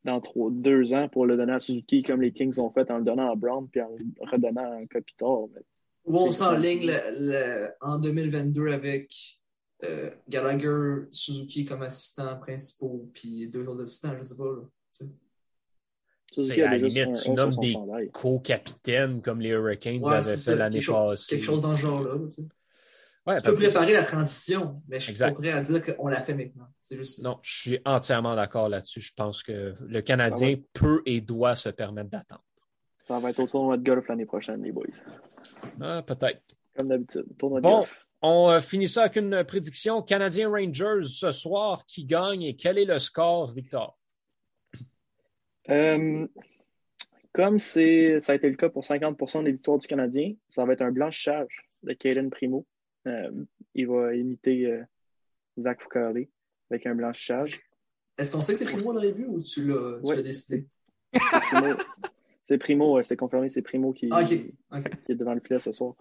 [0.05, 0.20] dans
[0.51, 3.32] deux ans pour le donner à Suzuki comme les Kings ont fait en le donnant
[3.32, 5.49] à Brown puis en le redonnant à Kopitar.
[6.05, 6.93] Ou on s'enligne
[7.80, 9.41] en 2022 avec
[9.85, 14.45] euh, Gallagher, Suzuki comme assistant principaux puis deux autres assistants, je ne sais pas.
[14.45, 15.07] Là,
[16.39, 17.76] à la limite, tu nommes des
[18.12, 21.37] co-capitaines comme les Hurricanes avaient fait l'année passée.
[21.37, 22.12] Quelque chose dans ce genre-là.
[22.24, 22.49] Tu, sais.
[23.26, 26.20] ouais, tu peux préparer la transition, mais je suis pas prêt à dire qu'on l'a
[26.20, 26.66] fait maintenant.
[26.80, 29.01] C'est juste Non, je suis entièrement d'accord là-dessus.
[29.01, 32.45] Je pense que le Canadien peut et doit se permettre d'attendre.
[33.07, 34.87] Ça va être au tournoi de golf l'année prochaine, les boys.
[35.80, 36.41] Ah, peut-être.
[36.74, 37.26] Comme d'habitude.
[37.39, 37.87] Bon,
[38.22, 40.01] on euh, finit ça avec une prédiction.
[40.01, 43.99] Canadien Rangers ce soir, qui gagne et quel est le score, Victor?
[45.70, 46.26] Euh,
[47.32, 50.82] comme ça a été le cas pour 50% des victoires du Canadien, ça va être
[50.82, 52.66] un blanchissage de Kaden Primo.
[53.06, 53.30] Euh,
[53.74, 54.82] il va imiter euh,
[55.58, 56.14] Zach Foucault
[56.70, 57.60] avec un blanchissage.
[58.16, 60.66] Est-ce qu'on sait que c'est Primo dans les buts ou tu l'as décidé?
[62.46, 64.52] C'est Primo, c'est confirmé, c'est Primo qui, ah, qui,
[65.08, 65.94] est devant le filet ce soir.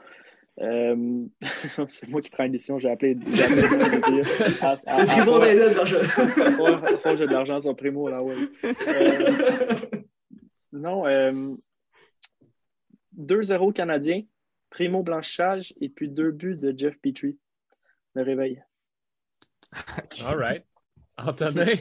[0.62, 1.26] Euh,
[1.89, 3.18] c'est moi qui prends une décision, j'ai appelé.
[3.26, 5.97] c'est Primo d'aider de l'argent.
[5.97, 8.36] ouais, j'ai de l'argent sur Primo, là, ouais.
[8.64, 9.72] Euh,
[10.72, 11.56] non, euh,
[13.18, 14.22] 2-0 Canadien,
[14.70, 17.38] Primo blanchage et puis deux buts de Jeff Petrie.
[18.16, 18.64] Le réveil.
[20.26, 20.64] All right.
[21.18, 21.78] Antonin?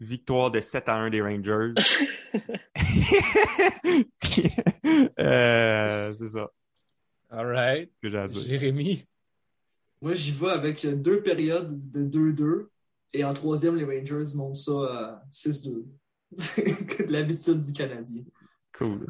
[0.00, 1.74] Euh, victoire de 7 à 1 des Rangers.
[5.18, 6.50] euh, c'est ça.
[7.30, 7.90] All right.
[8.02, 8.46] que j'ai à dire.
[8.46, 9.06] Jérémy?
[10.00, 12.66] Moi, j'y vais avec deux périodes de 2-2.
[13.12, 15.84] Et en troisième, les Rangers montent ça à 6-2.
[16.36, 18.24] de l'habitude du Canadien.
[18.76, 19.06] Cool.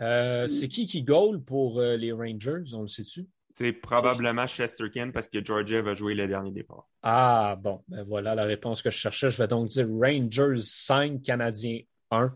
[0.00, 3.28] Euh, c'est qui qui goal pour euh, les Rangers, on le sait-tu?
[3.54, 6.88] C'est probablement Chesterkin parce que Georgia va jouer le dernier départ.
[7.02, 9.30] Ah, bon, ben voilà la réponse que je cherchais.
[9.30, 11.80] Je vais donc dire Rangers 5, Canadiens
[12.10, 12.34] 1.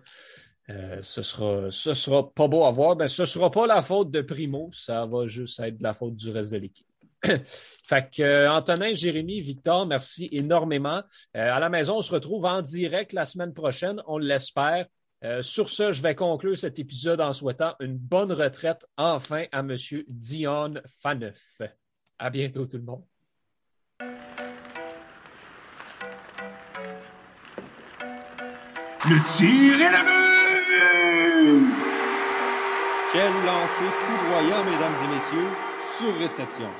[0.70, 2.96] Euh, ce sera, sera pas beau à voir.
[2.96, 4.70] Ben, ce sera pas la faute de Primo.
[4.72, 6.86] Ça va juste être la faute du reste de l'équipe.
[7.22, 11.02] fait que, euh, Antonin, Jérémy, Victor, merci énormément.
[11.36, 14.02] Euh, à la maison, on se retrouve en direct la semaine prochaine.
[14.06, 14.86] On l'espère.
[15.24, 19.60] Euh, sur ce, je vais conclure cet épisode en souhaitant une bonne retraite enfin à
[19.60, 19.74] M.
[20.06, 21.62] Dion Faneuf.
[22.18, 23.04] À bientôt tout le monde.
[29.06, 30.14] Le tir est le but!
[33.12, 35.50] Quel lancer foudroyant, mesdames et messieurs,
[35.96, 36.70] sur réception.